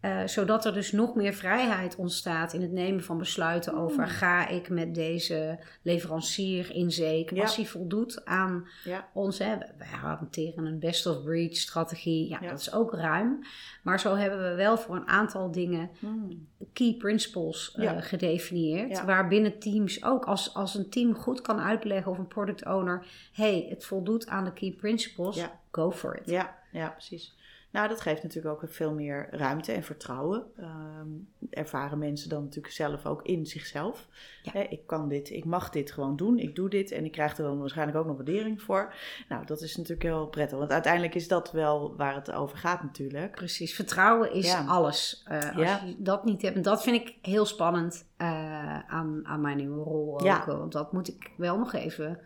Eh, 0.00 0.26
zodat 0.26 0.64
er 0.64 0.72
dus 0.72 0.92
nog 0.92 1.14
meer 1.14 1.32
vrijheid 1.32 1.96
ontstaat 1.96 2.52
in 2.52 2.62
het 2.62 2.72
nemen 2.72 3.02
van 3.04 3.18
besluiten 3.18 3.72
Hmm. 3.72 3.80
over 3.82 4.06
ga 4.08 4.48
ik 4.48 4.68
met 4.68 4.94
deze 4.94 5.58
leverancier 5.82 6.70
in 6.74 6.90
zee. 6.92 7.26
Ja. 7.34 7.42
Als 7.42 7.56
hij 7.56 7.64
voldoet 7.66 8.24
aan 8.24 8.68
Ja. 8.84 9.08
onze, 9.12 9.42
hè, 9.44 9.56
wij 9.78 9.86
hanteren 10.00 10.64
een 10.66 10.78
best 10.78 11.06
of 11.06 11.22
breed 11.22 11.56
strategie. 11.56 12.28
Ja, 12.28 12.38
Ja. 12.40 12.48
dat 12.48 12.60
is 12.60 12.72
ook 12.72 12.92
ruim. 12.94 13.38
Maar 13.82 14.00
zo 14.00 14.14
hebben 14.16 14.50
we 14.50 14.54
wel 14.54 14.78
voor 14.78 14.96
een 14.96 15.08
aantal 15.08 15.50
dingen 15.50 15.90
Hmm. 15.98 16.46
key 16.72 16.94
principles 16.98 17.72
Ja. 17.76 18.00
gedefinieerd. 18.00 19.04
Waarbinnen 19.04 19.58
teams 19.58 20.04
ook, 20.04 20.24
als, 20.24 20.54
als 20.54 20.74
een 20.74 20.88
team 20.90 21.14
goed 21.14 21.40
kan 21.40 21.60
uitleggen 21.60 22.10
of 22.12 22.18
een 22.18 22.28
product 22.28 22.66
owner, 22.66 23.06
hey, 23.32 23.66
het 23.68 23.84
voldoet 23.84 24.26
aan 24.26 24.44
de 24.44 24.52
key 24.52 24.70
principles, 24.72 25.44
go 25.70 25.90
for 25.90 26.16
it. 26.16 26.30
Ja, 26.30 26.56
ja, 26.72 26.88
precies. 26.88 27.34
Nou, 27.72 27.88
dat 27.88 28.00
geeft 28.00 28.22
natuurlijk 28.22 28.62
ook 28.62 28.70
veel 28.72 28.94
meer 28.94 29.28
ruimte 29.30 29.72
en 29.72 29.82
vertrouwen. 29.82 30.44
Ehm, 30.56 31.08
ervaren 31.50 31.98
mensen 31.98 32.28
dan 32.28 32.42
natuurlijk 32.42 32.74
zelf 32.74 33.06
ook 33.06 33.22
in 33.22 33.46
zichzelf. 33.46 34.08
Ja. 34.42 34.68
Ik 34.68 34.86
kan 34.86 35.08
dit, 35.08 35.30
ik 35.30 35.44
mag 35.44 35.70
dit 35.70 35.92
gewoon 35.92 36.16
doen, 36.16 36.38
ik 36.38 36.54
doe 36.54 36.68
dit 36.68 36.90
en 36.90 37.04
ik 37.04 37.12
krijg 37.12 37.36
er 37.38 37.44
dan 37.44 37.58
waarschijnlijk 37.58 37.98
ook 37.98 38.06
nog 38.06 38.16
waardering 38.16 38.62
voor. 38.62 38.94
Nou, 39.28 39.46
dat 39.46 39.60
is 39.60 39.76
natuurlijk 39.76 40.02
heel 40.02 40.26
prettig, 40.26 40.58
want 40.58 40.70
uiteindelijk 40.70 41.14
is 41.14 41.28
dat 41.28 41.52
wel 41.52 41.96
waar 41.96 42.14
het 42.14 42.32
over 42.32 42.58
gaat 42.58 42.82
natuurlijk. 42.82 43.30
Precies, 43.34 43.74
vertrouwen 43.74 44.32
is 44.32 44.46
Ja. 44.46 44.64
alles. 44.66 45.22
Eh, 45.26 45.38
als 45.56 45.66
Ja. 45.66 45.82
je 45.86 45.94
dat 45.98 46.24
niet 46.24 46.42
hebt, 46.42 46.56
en 46.56 46.62
dat 46.62 46.82
vind 46.82 46.96
ik 47.08 47.14
heel 47.22 47.44
spannend 47.46 48.08
eh, 48.16 48.78
aan, 48.78 49.20
aan 49.22 49.40
mijn 49.40 49.56
nieuwe 49.56 49.82
rol 49.82 50.20
ook. 50.20 50.44
Want 50.44 50.72
dat 50.72 50.92
moet 50.92 51.08
ik 51.08 51.30
wel 51.36 51.58
nog 51.58 51.72
even 51.72 52.20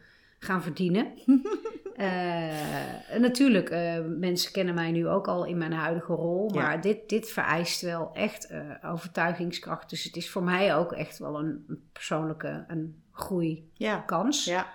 gaan 0.44 0.62
verdienen. 0.62 1.12
Eh, 1.94 3.18
natuurlijk, 3.18 3.70
eh, 3.70 3.98
mensen 4.18 4.52
kennen 4.52 4.74
mij 4.74 4.90
nu 4.90 5.08
ook 5.08 5.28
al 5.28 5.44
in 5.44 5.58
mijn 5.58 5.72
huidige 5.72 6.12
rol. 6.12 6.54
Ja. 6.54 6.62
Maar 6.62 6.80
dit, 6.80 7.08
dit 7.08 7.30
vereist 7.30 7.80
wel 7.80 8.10
echt 8.12 8.46
eh, 8.46 8.60
overtuigingskracht. 8.84 9.90
Dus 9.90 10.04
het 10.04 10.16
is 10.16 10.30
voor 10.30 10.42
mij 10.42 10.76
ook 10.76 10.92
echt 10.92 11.18
wel 11.18 11.38
een, 11.38 11.82
persoonlijke 11.92 12.64
een 12.68 13.02
groeikans. 13.12 14.44
Ja, 14.44 14.54
ja. 14.54 14.66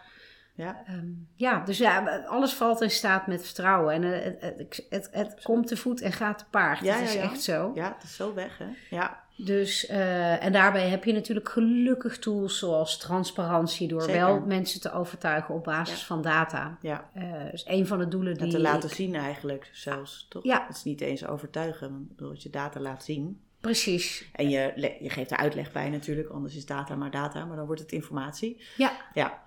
Ja. 0.54 0.84
Ehm, 0.86 1.08
ja, 1.36 1.60
dus 1.60 1.78
ja, 1.78 2.24
alles 2.26 2.54
valt 2.54 2.82
in 2.82 2.92
staat 2.92 3.28
met 3.28 3.46
vertrouwen. 3.46 3.94
En 3.94 4.04
het, 4.04 4.42
het, 4.42 4.86
het, 4.90 5.10
het 5.12 5.42
komt 5.44 5.68
te 5.68 5.78
voet 5.78 6.02
en 6.02 6.12
gaat 6.12 6.38
te 6.38 6.46
paard. 6.50 6.80
Ja, 6.80 7.00
dat 7.00 7.08
is 7.08 7.16
echt 7.16 7.42
zo. 7.42 7.72
ja, 7.76 7.94
het 7.94 8.04
is 8.04 8.16
zo 8.16 8.34
weg, 8.34 8.58
hè? 8.58 8.68
Ja, 8.90 9.24
Dus, 9.46 9.86
eh, 9.86 10.44
en 10.44 10.52
daarbij 10.52 10.90
heb 10.90 11.04
je 11.04 11.14
natuurlijk 11.14 11.50
gelukkig 11.50 12.20
tools 12.20 12.58
zoals 12.60 12.98
transparantie, 12.98 13.88
door 13.88 14.02
Zeker. 14.02 14.16
wel 14.26 14.40
mensen 14.40 14.82
te 14.82 14.92
overtuigen 14.94 15.56
op 15.56 15.64
basis 15.64 16.00
Ja. 16.00 16.06
van 16.06 16.22
data. 16.22 16.78
ja. 16.82 17.10
Eh 17.14 17.24
dus 17.52 17.64
een 17.68 17.88
van 17.88 18.00
de 18.00 18.08
doelen 18.08 18.34
Dat 18.34 18.42
die. 18.44 18.52
te 18.52 18.60
laten 18.60 18.90
ik- 18.90 18.96
zien 18.96 19.16
eigenlijk 19.16 19.70
zelfs, 19.72 20.26
toch? 20.30 20.44
Ja. 20.44 20.66
Het 20.68 20.76
is 20.76 20.84
niet 20.84 21.02
eens 21.02 21.26
overtuigen, 21.28 21.90
want 21.92 22.02
ik 22.10 22.16
bedoel, 22.16 22.32
als 22.32 22.44
je 22.44 22.50
data 22.50 22.80
laat 22.80 23.04
zien... 23.04 23.40
Precies. 23.60 24.30
En 24.34 24.50
je, 24.50 24.98
je 25.02 25.10
geeft 25.10 25.32
er 25.32 25.38
uitleg 25.38 25.72
bij 25.72 25.90
natuurlijk, 25.90 26.30
anders 26.30 26.56
is 26.56 26.66
data 26.66 26.96
maar 26.96 27.12
data, 27.12 27.46
maar 27.46 27.56
dan 27.56 27.66
wordt 27.66 27.82
het 27.82 27.92
informatie. 27.92 28.62
Ja, 28.78 28.92
Ja, 29.14 29.40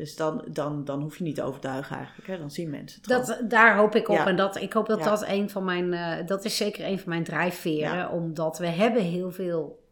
dus 0.00 0.16
dan, 0.16 0.44
dan, 0.52 0.84
dan 0.84 1.02
hoef 1.02 1.18
je 1.18 1.24
niet 1.24 1.34
te 1.34 1.42
overtuigen 1.42 1.96
eigenlijk, 1.96 2.28
hè? 2.28 2.38
dan 2.38 2.50
zien 2.50 2.70
mensen 2.70 3.00
het 3.02 3.12
gewoon. 3.12 3.26
dat, 3.40 3.50
daar 3.50 3.76
hoop 3.76 3.94
ik 3.94 4.08
op. 4.08 4.16
Ja. 4.16 4.26
En 4.26 4.36
dat, 4.36 4.56
ik 4.60 4.72
hoop 4.72 4.86
dat 4.86 4.98
Ja. 4.98 5.04
dat 5.04 5.24
een 5.28 5.50
van 5.50 5.64
mijn. 5.64 5.92
eh, 5.92 6.26
dat 6.26 6.44
is 6.44 6.56
zeker 6.56 6.86
een 6.86 6.98
van 6.98 7.08
mijn 7.08 7.24
drijfveren. 7.24 7.96
Ja. 7.96 8.08
Omdat 8.10 8.58
we 8.58 8.66
hebben 8.66 9.02
heel 9.02 9.32
veel 9.32 9.82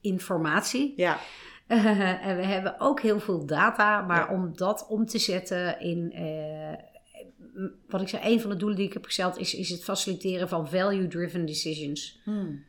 informatie. 0.00 0.92
Ja, 0.96 1.18
en 2.22 2.36
we 2.36 2.44
hebben 2.44 2.80
ook 2.80 3.00
heel 3.00 3.20
veel 3.20 3.46
data, 3.46 4.00
maar 4.02 4.30
om 4.30 4.56
dat 4.56 4.86
om 4.88 5.06
te 5.06 5.18
zetten 5.18 5.80
in. 5.80 6.12
eh, 6.12 6.72
wat 7.88 8.00
ik 8.00 8.08
zei, 8.08 8.32
een 8.32 8.40
van 8.40 8.50
de 8.50 8.56
doelen 8.56 8.76
die 8.76 8.86
ik 8.86 8.92
heb 8.92 9.04
gesteld 9.04 9.38
is, 9.38 9.54
is 9.54 9.68
het 9.68 9.84
faciliteren 9.84 10.48
van 10.48 10.68
value-driven 10.68 11.44
decisions. 11.46 12.20
Hmm. 12.24 12.64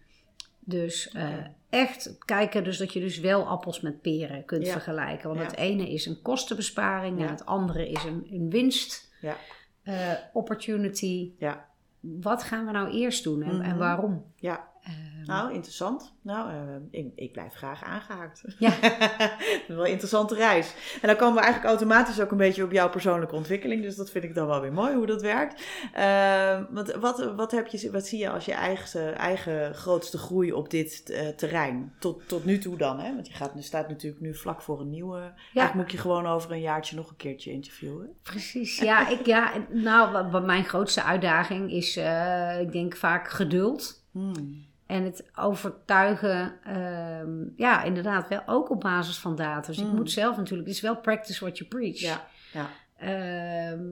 Dus 0.65 1.10
eh, 1.12 1.30
echt 1.69 2.15
kijken 2.26 2.63
dus 2.63 2.78
dat 2.78 2.93
je 2.93 2.99
dus 2.99 3.19
wel 3.19 3.47
appels 3.47 3.82
met 3.82 4.02
peren 4.02 4.45
kunt 4.45 4.65
Ja. 4.65 4.71
vergelijken. 4.71 5.28
Want 5.30 5.39
Ja. 5.41 5.45
het 5.47 5.56
ene 5.56 5.89
is 5.91 6.06
een 6.06 6.21
kostenbesparing 6.21 7.19
Ja. 7.19 7.26
en 7.26 7.32
het 7.32 7.45
andere 7.45 7.89
is 7.89 8.04
een, 8.04 8.28
een 8.32 8.49
winst. 8.49 9.12
ja, 9.21 9.36
eh, 9.84 10.12
opportunity. 10.34 11.32
ja, 11.38 11.65
Wat 11.99 12.43
gaan 12.43 12.65
we 12.65 12.71
nou 12.71 12.89
eerst 12.91 13.23
doen 13.23 13.41
en, 13.43 13.62
en 13.62 13.69
Mhm. 13.69 13.78
waarom? 13.78 14.26
ja. 14.36 14.67
Ehm, 14.84 14.96
Nou, 15.26 15.54
interessant. 15.54 16.13
Nou, 16.22 16.50
eh, 16.52 16.58
ik, 17.00 17.12
ik 17.15 17.32
blijf 17.32 17.54
graag 17.54 17.84
aangehaakt. 17.84 18.43
Ja. 18.60 18.74
wel 19.67 19.86
een 19.86 19.91
interessante 19.91 20.36
reis. 20.36 20.74
En 21.02 21.08
dan 21.08 21.15
komen 21.17 21.36
we 21.36 21.41
eigenlijk 21.41 21.69
automatisch 21.74 22.22
ook 22.22 22.32
een 22.32 22.38
beetje 22.38 22.63
op 22.63 22.72
jouw 22.72 22.89
persoonlijke 22.89 23.36
ontwikkeling. 23.36 23.82
Dus 23.82 23.96
dat 23.96 24.10
vind 24.10 24.24
ik 24.24 24.36
dan 24.36 24.48
wel 24.48 24.62
weer 24.62 24.74
mooi 24.74 24.96
hoe 24.96 25.06
dat 25.06 25.22
werkt. 25.22 25.63
Eh, 25.93 26.62
want 26.69 26.91
wat, 26.93 27.34
wat, 27.36 27.52
heb 27.52 27.67
je, 27.67 27.91
wat 27.91 28.08
zie 28.08 28.19
je 28.19 28.30
als 28.30 28.46
je 28.46 28.54
eigen, 28.54 29.15
eigen 29.15 29.74
grootste 29.76 30.17
groei 30.17 30.54
op 30.54 30.69
dit 30.69 31.10
eh, 31.10 31.28
terrein? 31.28 31.93
Tot, 32.00 32.28
tot 32.28 32.46
nu 32.46 32.58
toe 32.58 32.78
dan, 32.78 33.00
hè? 33.00 33.13
Want 33.13 33.28
je 33.28 33.34
gaat, 33.34 33.52
staat 33.60 33.89
natuurlijk 33.89 34.22
nu 34.22 34.36
vlak 34.36 34.62
voor 34.62 34.80
een 34.80 34.89
nieuwe. 34.89 35.19
Eigenlijk 35.19 35.74
moet 35.74 35.91
je 35.91 35.98
gewoon 35.98 36.26
over 36.28 36.52
een 36.52 36.62
jaartje 36.62 36.96
nog 36.96 37.10
een 37.10 37.15
keertje 37.17 37.52
interviewen. 37.52 38.10
Precies, 38.24 38.78
ja. 38.80 39.08
Ik, 39.19 39.26
ja 39.26 39.52
nou, 39.69 40.12
wat- 40.12 40.32
wat 40.32 40.46
mijn 40.46 40.65
grootste 40.65 41.04
uitdaging 41.04 41.72
is, 41.72 41.98
eh, 41.98 42.60
ik 42.62 42.72
denk 42.72 42.96
vaak 42.96 43.30
geduld. 43.30 44.02
Hmm. 44.12 44.72
En 44.86 45.04
het 45.04 45.26
overtuigen, 45.36 46.54
ehm, 46.63 47.32
ja, 47.56 47.84
inderdaad, 47.84 48.28
wel 48.28 48.41
ook 48.46 48.69
op 48.69 48.80
basis 48.82 49.17
van 49.17 49.36
data. 49.36 49.67
Dus 49.67 49.78
ik 49.78 49.86
Mm. 49.88 49.96
moet 49.96 50.12
zelf 50.12 50.38
natuurlijk, 50.38 50.67
het 50.67 50.76
is 50.78 50.82
wel 50.82 50.96
practice 50.98 51.39
what 51.43 51.58
you 51.58 51.69
preach. 51.69 52.00
Ja, 52.00 52.26
ja. 52.54 52.67
Ehm, 52.98 53.84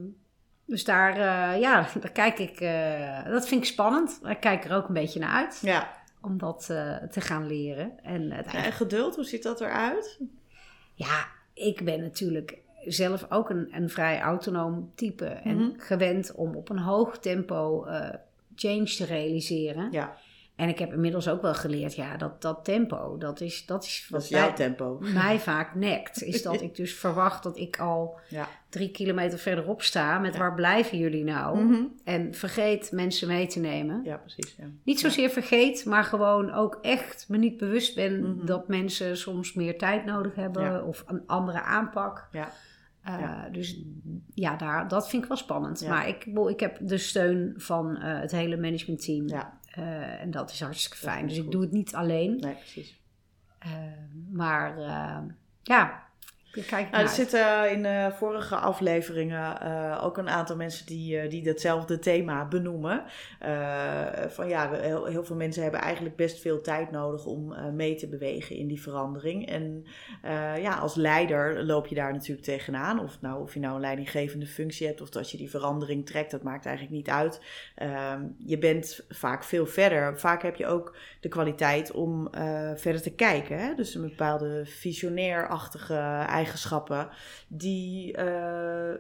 dus 0.65 0.83
daar, 0.83 1.11
eh, 1.11 1.59
ja, 1.61 1.87
daar 2.01 2.11
kijk 2.11 2.39
ik, 2.39 2.59
eh, 2.59 3.25
dat 3.25 3.47
vind 3.47 3.61
ik 3.61 3.67
spannend. 3.67 4.19
Ik 4.23 4.39
kijk 4.39 4.65
er 4.65 4.75
ook 4.75 4.87
een 4.87 4.93
beetje 4.93 5.19
naar 5.19 5.33
uit 5.35 5.59
ja. 5.61 5.89
om 6.21 6.37
dat 6.37 6.67
eh, 6.69 6.95
te 6.95 7.21
gaan 7.21 7.47
leren. 7.47 7.91
En 8.03 8.27
Ja, 8.27 8.43
En 8.53 8.71
geduld, 8.71 9.15
hoe 9.15 9.23
ziet 9.25 9.43
dat 9.43 9.61
eruit? 9.61 10.19
Ja, 10.93 11.25
ik 11.53 11.83
ben 11.85 12.01
natuurlijk 12.01 12.57
zelf 12.85 13.25
ook 13.29 13.49
een, 13.49 13.67
een 13.71 13.89
vrij 13.89 14.19
autonoom 14.21 14.91
type. 14.95 15.25
En 15.25 15.55
Mhm. 15.57 15.69
gewend 15.79 16.31
om 16.35 16.55
op 16.55 16.69
een 16.69 16.79
hoog 16.79 17.17
tempo 17.19 17.85
change 18.55 18.85
te 18.95 19.05
realiseren. 19.05 19.91
Ja, 19.91 20.17
En 20.61 20.69
ik 20.69 20.79
heb 20.79 20.93
inmiddels 20.93 21.27
ook 21.29 21.41
wel 21.41 21.53
geleerd, 21.53 21.95
ja, 21.95 22.17
dat, 22.17 22.41
dat 22.41 22.65
tempo, 22.65 23.17
dat 23.17 23.41
is, 23.41 23.65
dat 23.65 23.83
is 23.83 23.99
dat 24.01 24.09
wat 24.09 24.21
is 24.21 24.29
jouw 24.29 24.45
mij, 24.45 24.55
tempo. 24.55 24.97
mij 24.99 25.39
vaak 25.49 25.75
nekt. 25.75 26.23
Is 26.23 26.41
dat 26.43 26.61
ik 26.61 26.75
dus 26.75 26.93
verwacht 26.93 27.43
dat 27.43 27.57
ik 27.57 27.79
al 27.79 28.19
Ja. 28.29 28.47
drie 28.69 28.91
kilometer 28.91 29.39
verderop 29.39 29.81
sta 29.81 30.19
met 30.19 30.33
Ja. 30.33 30.39
waar 30.39 30.53
blijven 30.53 30.97
jullie 30.97 31.23
nou? 31.23 31.59
Mhm. 31.63 31.81
En 32.03 32.33
vergeet 32.33 32.91
mensen 32.91 33.27
mee 33.27 33.47
te 33.47 33.59
nemen. 33.59 34.01
Ja, 34.03 34.17
precies. 34.17 34.55
Ja. 34.57 34.63
Niet 34.83 34.99
zozeer 34.99 35.29
vergeet, 35.29 35.85
maar 35.85 36.03
gewoon 36.03 36.51
ook 36.53 36.77
echt 36.81 37.25
me 37.29 37.37
niet 37.37 37.57
bewust 37.57 37.95
ben 37.95 38.19
Mhm. 38.21 38.45
dat 38.45 38.67
mensen 38.67 39.17
soms 39.17 39.53
meer 39.53 39.77
tijd 39.77 40.05
nodig 40.05 40.35
hebben 40.35 40.85
of 40.85 41.03
een 41.07 41.23
andere 41.27 41.61
aanpak. 41.61 42.27
Ja. 42.31 42.51
Uh, 43.07 43.19
Ja. 43.19 43.49
Dus 43.51 43.81
ja, 44.33 44.55
daar, 44.55 44.87
dat 44.87 45.09
vind 45.09 45.21
ik 45.23 45.27
wel 45.27 45.37
spannend. 45.37 45.79
Ja. 45.79 45.89
Maar 45.89 46.07
ik, 46.07 46.25
ik 46.49 46.59
heb 46.59 46.77
de 46.81 46.97
steun 46.97 47.53
van 47.57 47.89
uh, 47.91 48.19
het 48.19 48.31
hele 48.31 48.57
managementteam. 48.57 49.27
ja. 49.27 49.59
Uh, 49.77 50.21
en 50.21 50.31
dat 50.31 50.51
is 50.51 50.61
hartstikke 50.61 50.97
fijn. 50.97 51.27
is 51.27 51.33
Dus 51.35 51.37
ik 51.37 51.51
doe 51.51 51.61
het 51.61 51.71
niet 51.71 51.95
alleen. 51.95 52.39
Nee, 52.39 52.55
precies. 52.55 52.99
Uh, 53.65 53.71
maar 54.31 54.77
uh, 54.77 55.33
ja, 55.61 56.10
kijk 56.51 56.91
nou, 56.91 57.03
Er 57.03 57.09
zitten 57.09 57.71
in 57.71 57.85
uh, 57.85 58.11
vorige 58.11 58.55
afleveringen 58.55 59.57
uh, 59.63 60.03
ook 60.03 60.17
een 60.17 60.29
aantal 60.29 60.55
mensen 60.55 60.85
die, 60.85 61.23
uh, 61.23 61.29
die 61.29 61.43
datzelfde 61.43 61.99
thema 61.99 62.45
benoemen. 62.45 63.03
Van 64.27 64.47
ja, 64.47 64.71
heel, 64.71 65.05
heel, 65.05 65.23
veel 65.23 65.35
mensen 65.35 65.63
hebben 65.63 65.81
eigenlijk 65.81 66.15
best 66.15 66.39
veel 66.39 66.61
tijd 66.61 66.91
nodig 66.91 67.25
om 67.25 67.55
mee 67.75 67.95
te 67.95 68.07
bewegen 68.07 68.55
in 68.55 68.67
die 68.67 68.81
verandering. 68.81 69.49
En 69.49 69.85
ja, 70.61 70.75
als 70.75 70.95
leider 70.95 71.63
loop 71.63 71.87
je 71.87 71.95
daar 71.95 72.13
natuurlijk 72.13 72.45
tegenaan. 72.45 72.99
Of, 72.99 73.17
nou, 73.21 73.41
of 73.41 73.53
je 73.53 73.59
nou 73.59 73.75
een 73.75 73.81
leidinggevende 73.81 74.45
functie 74.45 74.87
hebt 74.87 75.01
of 75.01 75.09
dat 75.09 75.31
je 75.31 75.37
die 75.37 75.49
verandering 75.49 76.05
trekt, 76.05 76.31
dat 76.31 76.43
maakt 76.43 76.65
eigenlijk 76.65 76.95
niet 76.95 77.09
uit. 77.09 77.41
Uh, 77.81 78.13
je 78.37 78.57
bent 78.57 79.05
vaak 79.09 79.43
veel 79.43 79.65
verder. 79.65 80.19
Vaak 80.19 80.41
heb 80.41 80.55
je 80.55 80.67
ook 80.67 80.95
de 81.19 81.29
kwaliteit 81.29 81.91
om 81.91 82.29
verder 82.75 83.01
te 83.01 83.13
kijken. 83.15 83.59
Hè? 83.59 83.75
Dus 83.75 83.95
een 83.95 84.01
bepaalde 84.01 84.61
visionair-achtige 84.65 85.93
eigenschappen 86.41 87.09
die 87.47 88.17
uh, 88.17 88.23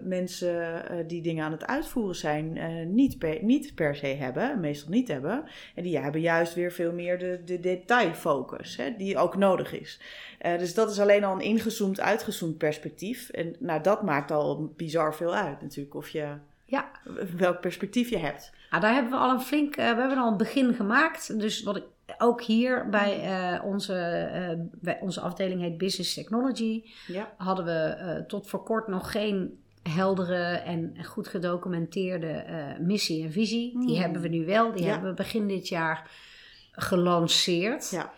mensen 0.01 0.83
uh, 0.91 0.97
die 1.07 1.21
dingen 1.21 1.45
aan 1.45 1.51
het 1.51 1.65
uitvoeren 1.65 2.15
zijn 2.15 2.55
uh, 2.55 2.85
niet, 2.85 3.17
per, 3.17 3.43
niet 3.43 3.75
per 3.75 3.95
se 3.95 4.05
hebben, 4.05 4.59
meestal 4.59 4.89
niet 4.89 5.07
hebben. 5.07 5.43
En 5.75 5.83
die 5.83 5.97
hebben 5.97 6.21
juist 6.21 6.53
weer 6.53 6.71
veel 6.71 6.93
meer 6.93 7.19
de, 7.19 7.41
de 7.45 7.59
detailfocus, 7.59 8.77
hè, 8.77 8.95
die 8.97 9.17
ook 9.17 9.37
nodig 9.37 9.79
is. 9.79 9.99
Dus 10.57 10.73
dat 10.73 10.91
is 10.91 10.99
alleen 10.99 11.23
al 11.23 11.33
een 11.33 11.41
ingezoomd, 11.41 11.99
uitgezoomd 11.99 12.57
perspectief. 12.57 13.29
En 13.29 13.55
nou, 13.59 13.83
dat 13.83 14.03
maakt 14.03 14.31
al 14.31 14.73
bizar 14.75 15.15
veel 15.15 15.35
uit 15.35 15.61
natuurlijk, 15.61 15.95
of 15.95 16.09
je 16.09 16.27
ja. 16.65 16.91
welk 17.37 17.61
perspectief 17.61 18.09
je 18.09 18.17
hebt. 18.17 18.51
Ah, 18.69 18.81
daar 18.81 18.93
hebben 18.93 19.11
we 19.11 19.17
al 19.17 19.29
een 19.29 19.41
flink, 19.41 19.75
we 19.75 19.81
hebben 19.81 20.17
al 20.17 20.31
een 20.31 20.37
begin 20.37 20.73
gemaakt. 20.73 21.39
Dus 21.39 21.63
wat 21.63 21.75
ik 21.75 21.83
ook 22.17 22.41
hier 22.43 22.89
bij 22.89 23.25
uh, 23.57 23.65
onze, 23.65 24.29
uh, 24.35 24.65
bij 24.81 24.99
onze 25.01 25.21
afdeling 25.21 25.61
heet 25.61 25.77
Business 25.77 26.13
Technology. 26.13 26.83
Ja. 27.07 27.33
Hadden 27.37 27.65
we 27.65 27.97
uh, 27.97 28.25
tot 28.25 28.49
voor 28.49 28.63
kort 28.63 28.87
nog 28.87 29.11
geen 29.11 29.63
heldere 29.95 30.43
en 30.43 30.95
goed 31.05 31.27
gedocumenteerde 31.27 32.45
missie 32.79 33.23
en 33.23 33.31
visie. 33.31 33.79
Die 33.79 33.87
Hmm. 33.93 34.01
hebben 34.01 34.21
we 34.21 34.27
nu 34.27 34.45
wel. 34.45 34.71
Die 34.71 34.83
Ja. 34.83 34.89
hebben 34.91 35.09
we 35.09 35.15
begin 35.15 35.47
dit 35.47 35.67
jaar 35.67 36.09
gelanceerd. 36.71 37.89
Ja. 37.89 38.11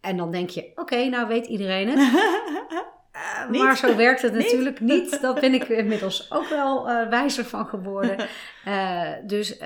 En 0.00 0.16
dan 0.16 0.30
denk 0.30 0.50
je, 0.50 0.62
oké, 0.70 0.80
okay, 0.80 1.08
nou 1.08 1.28
weet 1.28 1.46
iedereen 1.46 1.88
het. 1.88 1.98
Uh, 3.18 3.60
maar 3.60 3.76
zo 3.76 3.96
werkt 3.96 4.22
het 4.22 4.32
niet? 4.36 4.42
natuurlijk 4.44 4.80
niet. 4.80 5.20
Dat 5.20 5.40
ben 5.40 5.54
ik 5.54 5.68
inmiddels 5.82 6.30
ook 6.30 6.48
wel 6.48 6.90
uh, 6.90 7.08
wijzer 7.08 7.44
van 7.44 7.66
geworden. 7.66 8.28
Uh, 8.66 9.12
dus 9.26 9.58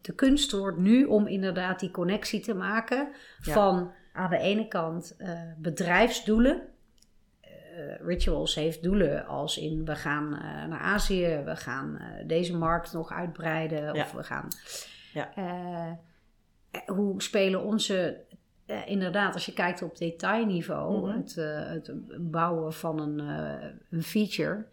de 0.00 0.12
kunst 0.14 0.52
wordt 0.52 0.78
nu 0.78 1.04
om 1.04 1.26
inderdaad 1.26 1.80
die 1.80 1.90
connectie 1.90 2.40
te 2.40 2.54
maken 2.54 3.08
Ja. 3.40 3.52
van 3.52 3.92
aan 4.12 4.30
de 4.30 4.38
ene 4.38 4.68
kant 4.68 5.16
bedrijfsdoelen. 5.58 6.62
Rituals 8.00 8.54
heeft 8.54 8.82
doelen 8.82 9.26
als 9.26 9.58
in 9.58 9.84
we 9.84 9.94
gaan 9.96 10.28
naar 10.68 10.78
Azië, 10.80 11.42
we 11.44 11.56
gaan 11.56 12.00
deze 12.26 12.56
markt 12.56 12.92
nog 12.92 13.12
uitbreiden 13.12 13.94
Ja. 13.94 14.02
of 14.02 14.12
we 14.12 14.22
gaan. 14.22 14.48
Ja. 15.12 15.30
hoe 16.86 17.22
spelen 17.22 17.62
onze 17.64 18.24
uh, 18.66 18.76
inderdaad, 18.88 19.34
als 19.34 19.46
je 19.46 19.52
kijkt 19.52 19.82
op 19.82 19.98
detailniveau, 19.98 21.06
Mhm. 21.06 21.16
het, 21.16 21.36
uh, 21.38 21.44
het, 21.68 21.92
bouwen 22.30 22.72
van 22.72 23.00
een, 23.00 23.18
uh, 23.20 23.68
een 23.90 24.02
feature, 24.02 24.66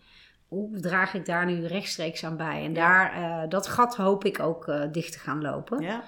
hoe 0.47 0.79
draag 0.79 1.13
ik 1.13 1.25
daar 1.25 1.45
nu 1.45 1.65
rechtstreeks 1.65 2.23
aan 2.25 2.38
bij? 2.38 2.63
En 2.63 2.73
Ja. 2.73 3.10
daar, 3.10 3.49
dat 3.49 3.67
gat 3.67 3.95
hoop 3.95 4.25
ik 4.25 4.39
ook 4.39 4.71
dicht 4.91 5.12
te 5.12 5.19
gaan 5.19 5.41
lopen. 5.41 5.82
Ja. 5.82 6.03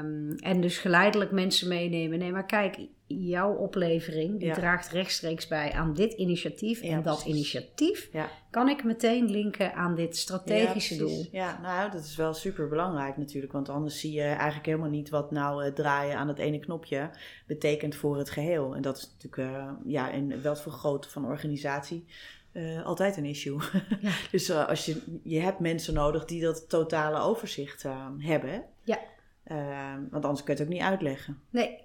Um, 0.00 0.36
en 0.36 0.60
dus 0.60 0.78
geleidelijk 0.78 1.30
mensen 1.30 1.68
meenemen. 1.68 2.18
Nee, 2.18 2.32
maar 2.32 2.46
kijk, 2.46 2.78
jouw 3.18 3.54
oplevering 3.54 4.38
die 4.38 4.48
Ja. 4.48 4.54
draagt 4.54 4.88
rechtstreeks 4.88 5.48
bij 5.48 5.72
aan 5.72 5.94
dit 5.94 6.12
initiatief. 6.12 6.82
Ja, 6.82 6.88
en 6.90 7.02
dat 7.02 7.14
precies. 7.14 7.32
initiatief 7.34 8.08
Ja. 8.12 8.28
kan 8.50 8.68
ik 8.68 8.84
meteen 8.84 9.30
linken 9.30 9.74
aan 9.74 9.94
dit 9.94 10.16
strategische 10.16 10.96
doel. 10.96 11.26
Ja, 11.32 11.60
nou, 11.62 11.90
dat 11.90 12.04
is 12.04 12.16
wel 12.16 12.34
super 12.34 12.68
belangrijk 12.68 13.16
natuurlijk. 13.16 13.52
Want 13.52 13.68
anders 13.68 14.00
zie 14.00 14.12
je 14.12 14.22
eigenlijk 14.22 14.66
helemaal 14.66 14.88
niet 14.90 15.08
wat 15.08 15.30
nou 15.30 15.64
het 15.64 15.76
draaien 15.76 16.16
aan 16.16 16.28
het 16.28 16.38
ene 16.38 16.58
knopje 16.58 17.10
betekent 17.46 17.94
voor 17.94 18.18
het 18.18 18.30
geheel. 18.30 18.74
En 18.74 18.82
dat 18.82 18.96
is 18.96 19.10
natuurlijk, 19.18 19.54
uh, 19.56 19.70
ja, 19.84 20.10
in 20.10 20.34
voor 20.42 20.72
grootte 20.72 21.08
van 21.10 21.24
organisatie 21.26 22.04
eh, 22.52 22.84
altijd 22.84 23.16
een 23.16 23.24
issue. 23.24 23.58
Dus 24.30 24.48
eh, 24.48 24.68
als 24.68 24.84
je, 24.86 25.02
je 25.22 25.40
hebt 25.40 25.58
mensen 25.58 25.94
nodig 25.94 26.24
die 26.24 26.42
dat 26.42 26.68
totale 26.68 27.18
overzicht 27.20 27.84
eh, 27.84 28.06
hebben. 28.18 28.64
Ja. 28.82 28.98
Eh, 29.42 29.94
want 30.10 30.24
anders 30.24 30.44
kun 30.44 30.54
je 30.54 30.60
het 30.60 30.68
ook 30.68 30.74
niet 30.74 30.84
uitleggen. 30.84 31.40
Nee. 31.50 31.78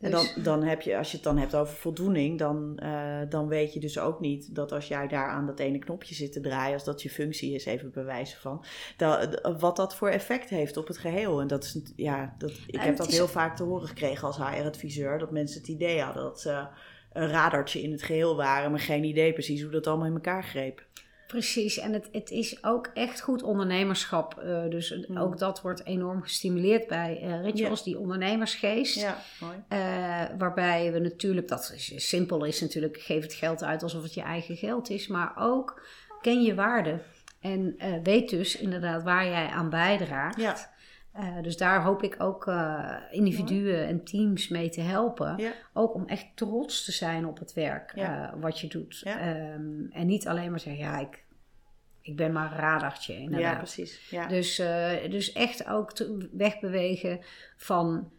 En 0.00 0.10
Dus- 0.10 0.34
dan, 0.34 0.42
dan 0.42 0.62
heb 0.62 0.82
je, 0.82 0.96
als 0.96 1.10
je 1.10 1.16
het 1.16 1.24
dan 1.24 1.38
hebt 1.38 1.54
over 1.54 1.74
voldoening, 1.74 2.38
dan, 2.38 2.78
eh, 2.78 3.20
dan 3.28 3.48
weet 3.48 3.72
je 3.72 3.80
dus 3.80 3.98
ook 3.98 4.20
niet 4.20 4.54
dat 4.54 4.72
als 4.72 4.88
jij 4.88 5.08
daar 5.08 5.28
aan 5.28 5.46
dat 5.46 5.58
ene 5.58 5.78
knopje 5.78 6.14
zit 6.14 6.32
te 6.32 6.40
draaien, 6.40 6.74
als 6.74 6.84
dat 6.84 7.02
je 7.02 7.10
functie 7.10 7.54
is, 7.54 7.64
even 7.64 7.90
bewijzen 7.90 8.38
van, 8.40 8.64
dat, 8.96 9.40
wat 9.58 9.76
dat 9.76 9.94
voor 9.94 10.08
effect 10.08 10.48
heeft 10.48 10.76
op 10.76 10.86
het 10.86 10.98
geheel. 10.98 11.40
En 11.40 11.46
dat 11.46 11.64
is, 11.64 11.80
ja, 11.96 12.34
dat, 12.38 12.52
ik 12.66 12.80
heb 12.80 12.96
dat 12.96 13.10
heel 13.10 13.28
vaak 13.28 13.56
te 13.56 13.62
horen 13.62 13.88
gekregen 13.88 14.26
als 14.26 14.36
HR-adviseur, 14.36 15.18
dat 15.18 15.30
mensen 15.30 15.60
het 15.60 15.68
idee 15.68 16.00
hadden 16.00 16.22
dat 16.22 16.40
ze 16.40 16.66
een 17.12 17.28
radartje 17.28 17.82
in 17.82 17.92
het 17.92 18.02
geheel 18.02 18.36
waren, 18.36 18.70
maar 18.70 18.80
geen 18.80 19.04
idee 19.04 19.32
precies 19.32 19.62
hoe 19.62 19.70
dat 19.70 19.86
allemaal 19.86 20.06
in 20.06 20.14
elkaar 20.14 20.44
greep. 20.44 20.86
Precies, 21.28 21.78
en 21.78 21.92
het, 21.92 22.08
het 22.12 22.30
is 22.30 22.64
ook 22.64 22.90
echt 22.94 23.20
goed 23.20 23.42
ondernemerschap. 23.42 24.38
eh, 24.38 24.62
dus 24.70 25.06
Mm. 25.08 25.18
ook 25.18 25.38
dat 25.38 25.60
wordt 25.60 25.84
enorm 25.84 26.22
gestimuleerd 26.22 26.86
bij 26.86 27.20
eh 27.22 27.42
Rituals, 27.42 27.84
die 27.84 27.98
ondernemersgeest. 27.98 29.00
Ja, 29.00 29.18
mooi. 29.40 29.56
Eh, 29.68 30.24
waarbij 30.38 30.92
we 30.92 30.98
natuurlijk, 30.98 31.48
dat 31.48 31.72
is, 31.74 32.08
simpel 32.08 32.44
is 32.44 32.60
natuurlijk, 32.60 32.96
geef 33.00 33.22
het 33.22 33.34
geld 33.34 33.64
uit 33.64 33.82
alsof 33.82 34.02
het 34.02 34.14
je 34.14 34.22
eigen 34.22 34.56
geld 34.56 34.90
is. 34.90 35.06
Maar 35.06 35.32
ook 35.38 35.82
ken 36.20 36.42
je 36.42 36.54
waarde. 36.54 36.98
En 37.40 37.76
weet 38.02 38.30
dus 38.30 38.56
inderdaad 38.56 39.02
waar 39.02 39.26
jij 39.26 39.46
aan 39.46 39.70
bijdraagt. 39.70 40.40
Ja. 40.40 40.76
Eh, 41.18 41.42
dus 41.42 41.56
daar 41.56 41.82
hoop 41.82 42.02
ik 42.02 42.14
ook 42.18 42.46
eh, 42.46 42.94
individuen 43.10 43.86
en 43.86 44.04
teams 44.04 44.48
mee 44.48 44.68
te 44.68 44.80
helpen. 44.80 45.36
Ja. 45.36 45.52
Ook 45.72 45.94
om 45.94 46.06
echt 46.06 46.26
trots 46.34 46.84
te 46.84 46.92
zijn 46.92 47.26
op 47.26 47.38
het 47.38 47.52
werk 47.52 47.92
Ja. 47.94 48.32
eh, 48.32 48.40
wat 48.40 48.60
je 48.60 48.66
doet. 48.66 49.00
Ja. 49.04 49.18
Ehm, 49.20 49.90
en 49.90 50.06
niet 50.06 50.28
alleen 50.28 50.50
maar 50.50 50.60
zeggen, 50.60 50.82
ja, 50.82 50.98
ik, 50.98 51.24
ik 52.02 52.16
ben 52.16 52.32
maar 52.32 52.52
een 52.52 52.58
radartje 52.58 53.16
inderdaad. 53.16 53.52
ja, 53.52 53.56
precies. 53.56 54.10
Ja. 54.10 54.26
Dus, 54.26 54.56
dus 55.10 55.32
echt 55.32 55.66
ook 55.68 55.92
wegbewegen 56.32 57.20
van 57.56 58.10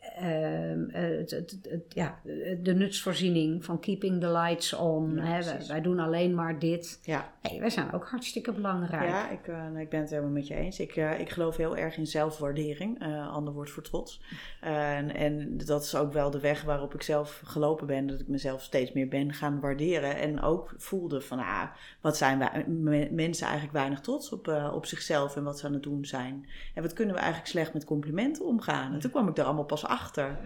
het, 0.00 1.30
het, 1.30 1.58
het- 1.68 1.82
ja, 1.88 2.18
de 2.62 2.74
nutsvoorziening 2.74 3.64
van 3.64 3.80
keeping 3.80 4.20
the 4.20 4.32
lights 4.32 4.72
on. 4.72 5.14
Ja, 5.14 5.22
hè. 5.22 5.66
Wij, 5.66 5.80
doen 5.80 5.98
alleen 5.98 6.34
maar 6.34 6.58
dit. 6.58 7.00
ja. 7.02 7.32
Hey, 7.42 7.60
wij 7.60 7.70
zijn 7.70 7.92
ook 7.92 8.08
hartstikke 8.08 8.52
belangrijk. 8.52 9.08
Ja, 9.08 9.30
ik, 9.30 9.46
eh, 9.48 9.80
ik 9.80 9.88
ben 9.88 10.00
het 10.00 10.10
helemaal 10.10 10.30
met 10.30 10.46
je 10.46 10.54
eens. 10.54 10.80
Ik, 10.80 10.96
eh, 10.96 11.20
ik 11.20 11.28
geloof 11.30 11.56
heel 11.56 11.76
erg 11.76 11.96
in 11.96 12.06
zelfwaardering, 12.06 13.00
eh 13.02 13.32
ander 13.32 13.52
woord 13.52 13.70
voor 13.70 13.82
trots. 13.82 14.20
En, 14.60 15.14
en 15.14 15.56
dat 15.66 15.82
is 15.84 15.94
ook 15.94 16.12
wel 16.12 16.30
de 16.30 16.40
weg 16.40 16.62
waarop 16.62 16.94
ik 16.94 17.02
zelf 17.02 17.42
gelopen 17.44 17.86
ben, 17.86 18.06
dat 18.06 18.20
ik 18.20 18.28
mezelf 18.28 18.62
steeds 18.62 18.92
meer 18.92 19.08
ben 19.08 19.32
gaan 19.32 19.60
waarderen. 19.60 20.16
En 20.16 20.40
ook 20.42 20.74
voelde 20.76 21.20
van, 21.20 21.38
ah, 21.38 21.62
wat 22.00 22.16
zijn 22.16 22.38
wij, 22.38 22.64
me- 22.68 23.08
mensen 23.10 23.44
eigenlijk 23.46 23.76
weinig 23.76 24.00
trots 24.00 24.32
op, 24.32 24.48
eh, 24.48 24.72
op 24.74 24.86
zichzelf 24.86 25.36
en 25.36 25.44
wat 25.44 25.58
ze 25.58 25.66
aan 25.66 25.72
het 25.72 25.82
doen 25.82 26.04
zijn. 26.04 26.46
En 26.74 26.82
wat 26.82 26.92
kunnen 26.92 27.14
we 27.14 27.20
eigenlijk 27.20 27.50
slecht 27.50 27.72
met 27.72 27.84
complimenten 27.84 28.44
omgaan. 28.44 28.92
En 28.92 28.98
toen 29.00 29.10
kwam 29.10 29.28
ik 29.28 29.34
daar 29.34 29.44
allemaal 29.46 29.64
pas 29.64 29.86
achter, 29.90 30.38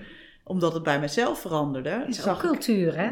omdat 0.44 0.72
het 0.74 0.82
bij 0.82 1.00
mezelf 1.00 1.40
veranderde. 1.40 1.90
Het 1.90 2.08
is 2.08 2.18
ook 2.18 2.24
zag 2.24 2.40
cultuur, 2.40 2.96
hè, 2.96 3.10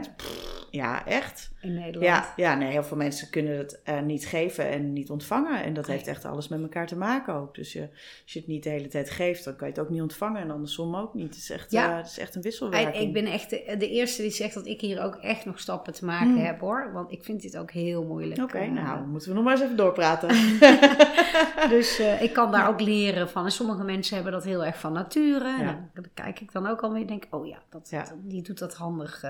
ja, 0.71 1.07
echt. 1.07 1.52
In 1.63 1.75
Nederland. 1.75 2.05
Ja, 2.05 2.33
ja 2.37 2.55
nee, 2.55 2.71
heel 2.71 2.83
veel 2.85 2.97
mensen 2.97 3.31
kunnen 3.31 3.57
het 3.59 3.81
eh, 3.85 4.01
niet 4.01 4.27
geven 4.27 4.69
en 4.71 4.93
niet 4.93 5.11
ontvangen. 5.11 5.63
En 5.65 5.75
dat 5.75 5.87
heeft 5.87 6.07
echt 6.07 6.25
alles 6.25 6.49
met 6.49 6.63
elkaar 6.63 6.87
te 6.87 6.97
maken 6.97 7.35
ook. 7.35 7.55
Dus 7.55 7.73
je, 7.73 7.89
als 8.23 8.33
je 8.33 8.39
het 8.39 8.49
niet 8.49 8.63
de 8.63 8.71
hele 8.71 8.89
tijd 8.89 9.11
geeft, 9.11 9.45
dan 9.45 9.57
kan 9.57 9.67
je 9.69 9.75
het 9.75 9.83
ook 9.83 9.91
niet 9.91 10.03
ontvangen. 10.03 10.41
En 10.41 10.51
andersom 10.51 10.97
ook 10.97 11.15
niet. 11.15 11.27
Het 11.27 11.37
is 11.37 11.51
echt, 11.51 11.71
Ja. 11.71 11.91
eh, 11.91 11.97
het 11.97 12.07
is 12.07 12.19
echt 12.19 12.35
een 12.35 12.43
wisselwerking. 12.43 13.05
ik 13.07 13.13
ben 13.13 13.27
echt 13.27 13.51
de, 13.51 13.75
de 13.79 13.91
eerste 13.91 14.23
die 14.23 14.31
zegt 14.31 14.55
dat 14.55 14.67
ik 14.67 14.81
hier 14.81 15.03
ook 15.03 15.15
echt 15.15 15.45
nog 15.45 15.59
stappen 15.61 15.93
te 15.93 16.05
maken 16.05 16.33
Hmm. 16.35 16.45
heb, 16.45 16.61
hoor. 16.61 16.91
Want 16.93 17.13
ik 17.13 17.25
vind 17.25 17.43
dit 17.43 17.57
ook 17.57 17.71
heel 17.71 18.05
moeilijk. 18.05 18.41
Oké, 18.43 18.59
Eh, 18.59 18.71
nou, 18.71 19.07
moeten 19.07 19.29
we 19.29 19.35
nog 19.35 19.45
maar 19.45 19.53
eens 19.55 19.63
even 19.63 19.77
doorpraten. 19.77 20.29
Dus 21.69 21.99
eh, 21.99 22.23
ik 22.23 22.33
kan 22.33 22.53
daar 22.53 22.69
ook 22.69 22.81
leren 22.81 23.29
van. 23.31 23.45
En 23.45 23.51
sommige 23.51 23.85
mensen 23.85 24.15
hebben 24.15 24.33
dat 24.33 24.45
heel 24.45 24.65
erg 24.65 24.79
van 24.79 24.93
nature. 24.93 25.57
En 25.61 25.91
dan 25.95 26.05
kijk 26.15 26.41
ik 26.41 26.53
dan 26.53 26.67
ook 26.67 26.81
alweer 26.83 27.01
en 27.01 27.07
denk, 27.07 27.25
oh 27.31 27.47
ja, 27.47 27.59
dat, 27.71 27.89
Ja. 27.91 27.99
dat- 28.05 28.15
die 28.23 28.43
doet 28.43 28.59
dat 28.59 28.75
handig. 28.75 29.23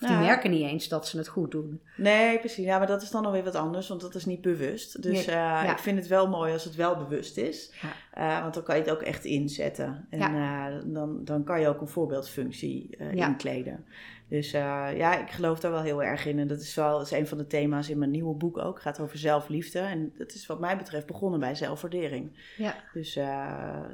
Of 0.00 0.08
die 0.08 0.16
Ja. 0.16 0.22
merken 0.22 0.50
niet 0.50 0.62
eens 0.70 0.88
dat 0.88 1.08
ze 1.08 1.16
het 1.18 1.28
goed 1.28 1.50
doen. 1.50 1.80
Nee, 1.96 2.38
precies. 2.38 2.64
Ja, 2.64 2.78
maar 2.78 2.86
dat 2.86 3.02
is 3.02 3.10
dan 3.10 3.24
alweer 3.26 3.44
wat 3.44 3.54
anders, 3.54 3.88
want 3.88 4.00
dat 4.00 4.14
is 4.14 4.24
niet 4.24 4.40
bewust. 4.40 5.02
Dus 5.02 5.12
Nee, 5.12 5.36
eh, 5.36 5.42
ja. 5.42 5.72
ik 5.72 5.78
vind 5.78 5.98
het 5.98 6.06
wel 6.06 6.28
mooi 6.28 6.52
als 6.52 6.64
het 6.64 6.74
wel 6.74 6.96
bewust 6.96 7.36
is. 7.36 7.72
Ja. 7.82 7.92
Eh, 8.36 8.42
want 8.42 8.54
dan 8.54 8.62
kan 8.62 8.76
je 8.76 8.82
het 8.82 8.90
ook 8.90 9.02
echt 9.02 9.24
inzetten. 9.24 10.06
En 10.10 10.20
eh, 10.20 10.66
dan, 10.84 11.24
dan 11.24 11.44
kan 11.44 11.60
je 11.60 11.68
ook 11.68 11.80
een 11.80 11.88
voorbeeldfunctie 11.88 12.96
inkleden. 13.12 13.84
Dus 14.28 14.50
ja, 14.50 15.18
ik 15.18 15.30
geloof 15.30 15.60
daar 15.60 15.70
wel 15.70 15.82
heel 15.82 16.02
erg 16.02 16.26
in. 16.26 16.38
En 16.38 16.46
dat 16.46 16.60
is 16.60 16.74
wel 16.74 16.98
dat 16.98 17.06
is 17.06 17.18
een 17.18 17.26
van 17.26 17.38
de 17.38 17.46
thema's 17.46 17.88
in 17.88 17.98
mijn 17.98 18.10
nieuwe 18.10 18.34
boek 18.34 18.58
ook. 18.58 18.74
Het 18.74 18.82
gaat 18.82 19.00
over 19.00 19.18
zelfliefde. 19.18 19.78
En 19.78 20.12
dat 20.18 20.32
is 20.34 20.46
wat 20.46 20.60
mij 20.60 20.76
betreft 20.76 21.06
begonnen 21.06 21.40
bij 21.40 21.54
zelfwaardering. 21.54 22.54
Ja. 22.56 22.74
Dus, 22.92 23.16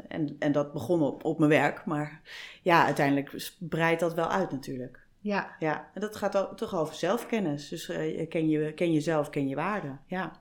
en, 0.08 0.36
en 0.38 0.52
dat 0.52 0.72
begon 0.72 1.02
op, 1.02 1.24
op 1.24 1.38
mijn 1.38 1.50
werk. 1.50 1.84
Maar 1.84 2.20
ja, 2.62 2.84
uiteindelijk 2.84 3.50
breidt 3.58 4.00
dat 4.00 4.14
wel 4.14 4.28
uit 4.28 4.50
natuurlijk. 4.50 5.00
Ja. 5.22 5.56
Ja, 5.58 5.88
en 5.94 6.00
dat 6.00 6.16
gaat 6.16 6.36
ook, 6.36 6.56
toch 6.56 6.74
over 6.74 6.94
zelfkennis. 6.94 7.68
Dus 7.68 7.88
eh, 7.88 8.28
ken, 8.28 8.48
je, 8.48 8.72
ken 8.72 8.92
jezelf, 8.92 9.30
ken 9.30 9.48
je 9.48 9.54
waarde. 9.54 9.96
Ja. 10.06 10.32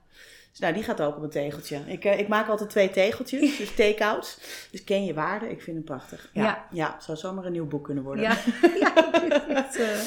Dus 0.52 0.60
nou, 0.60 0.74
die 0.74 0.84
gaat 0.84 1.02
ook 1.02 1.16
op 1.18 1.24
een 1.24 1.30
tegeltje. 1.30 1.80
Ik, 1.86 2.06
eh, 2.06 2.20
ik 2.20 2.28
maak 2.28 2.48
altijd 2.48 2.70
twee 2.70 2.90
tegeltjes, 2.90 3.58
dus 3.58 3.76
take-outs. 3.76 4.40
Dus 4.72 4.84
ken 4.84 5.06
je 5.06 5.14
waarde, 5.14 5.50
ik 5.50 5.62
vind 5.62 5.76
hem 5.76 5.86
prachtig. 5.86 6.30
Ja, 6.34 6.44
Ja. 6.44 6.68
ja. 6.72 6.94
het 6.94 7.04
zou 7.04 7.18
zomaar 7.18 7.46
een 7.46 7.52
nieuw 7.52 7.68
boek 7.68 7.84
kunnen 7.84 8.04
worden. 8.04 8.24
Ja. 8.24 8.38
ja. 8.80 9.14
echt, 9.48 9.76
eh, 9.76 10.00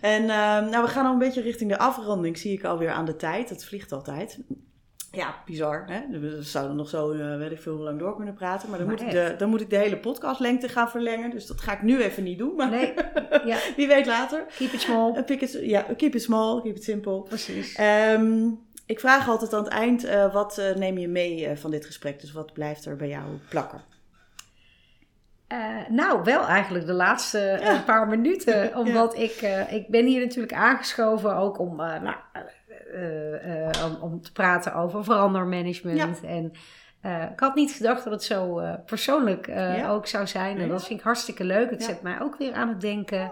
En 0.00 0.22
ehm, 0.22 0.70
nou, 0.70 0.84
we 0.84 0.88
gaan 0.90 1.06
al 1.06 1.12
een 1.12 1.18
beetje 1.18 1.42
richting 1.42 1.70
de 1.70 1.78
afronding, 1.78 2.38
zie 2.38 2.52
ik 2.52 2.64
alweer 2.64 2.90
aan 2.90 3.04
de 3.04 3.16
tijd. 3.16 3.48
Dat 3.48 3.64
vliegt 3.64 3.92
altijd. 3.92 4.38
Ja, 5.12 5.34
bizar. 5.46 5.84
Hè? 5.86 6.18
We 6.18 6.42
zouden 6.42 6.76
nog 6.76 6.88
zo, 6.88 7.12
eh, 7.12 7.36
weet 7.36 7.50
ik 7.50 7.60
veel, 7.60 7.74
hoe 7.74 7.84
lang 7.84 7.98
door 7.98 8.16
kunnen 8.16 8.34
praten. 8.34 8.70
Maar 8.70 8.78
dan, 8.78 8.86
Maar 8.86 8.96
moet 8.96 9.06
ik, 9.06 9.12
de, 9.12 9.34
dan 9.38 9.48
moet 9.48 9.60
ik 9.60 9.70
de 9.70 9.76
hele 9.76 9.98
podcastlengte 9.98 10.68
gaan 10.68 10.90
verlengen. 10.90 11.30
Dus 11.30 11.46
dat 11.46 11.60
ga 11.60 11.72
ik 11.72 11.82
nu 11.82 12.02
even 12.02 12.22
niet 12.22 12.38
doen. 12.38 12.56
Maar 12.56 12.70
nee, 12.70 12.94
ja. 13.50 13.58
wie 13.76 13.86
weet 13.86 14.06
later. 14.06 14.44
Keep 14.56 14.72
it 14.72 14.80
small. 14.80 15.24
Uh, 15.28 15.40
it, 15.40 15.58
ja, 15.62 15.86
keep 15.96 16.14
it 16.14 16.22
small, 16.22 16.60
keep 16.60 16.76
it 16.76 16.84
simple. 16.84 17.22
Precies. 17.22 17.74
Ehm, 17.74 18.48
ik 18.86 19.00
vraag 19.00 19.28
altijd 19.28 19.54
aan 19.54 19.64
het 19.64 19.72
eind, 19.72 20.04
eh, 20.04 20.32
wat 20.32 20.58
eh, 20.58 20.74
neem 20.74 20.98
je 20.98 21.08
mee 21.08 21.46
eh, 21.46 21.56
van 21.56 21.70
dit 21.70 21.86
gesprek? 21.86 22.20
Dus 22.20 22.32
wat 22.32 22.52
blijft 22.52 22.84
er 22.84 22.96
bij 22.96 23.08
jou 23.08 23.24
plakken? 23.48 23.90
Eh, 25.50 25.88
nou, 25.88 26.22
wel 26.24 26.46
eigenlijk 26.46 26.86
de 26.86 26.92
laatste 26.92 27.38
eh, 27.38 27.84
paar 27.84 28.08
minuten. 28.08 28.70
Omdat 28.84 29.18
ik, 29.18 29.30
eh, 29.30 29.72
ik 29.72 29.88
ben 29.88 30.06
hier 30.06 30.20
natuurlijk 30.20 30.52
aangeschoven 30.52 31.36
ook 31.36 31.58
om, 31.58 31.80
eh, 31.80 32.00
nou, 32.00 32.16
eh, 32.32 32.40
eh, 32.40 32.46
om, 33.84 33.96
om 34.00 34.20
te 34.22 34.32
praten 34.32 34.74
over 34.74 35.04
verandermanagement. 35.04 36.20
En 36.24 36.52
eh, 37.00 37.22
ik 37.32 37.40
had 37.40 37.54
niet 37.54 37.72
gedacht 37.72 38.04
dat 38.04 38.12
het 38.12 38.22
zo 38.22 38.58
eh, 38.58 38.74
persoonlijk 38.86 39.46
eh, 39.46 39.76
Ja. 39.76 39.88
ook 39.88 40.06
zou 40.06 40.26
zijn. 40.26 40.58
En 40.58 40.68
dat 40.68 40.86
vind 40.86 40.98
ik 40.98 41.04
hartstikke 41.04 41.44
leuk. 41.44 41.70
Het 41.70 41.82
zet 41.82 42.02
mij 42.02 42.20
ook 42.20 42.36
weer 42.38 42.52
aan 42.52 42.68
het 42.68 42.80
denken. 42.80 43.30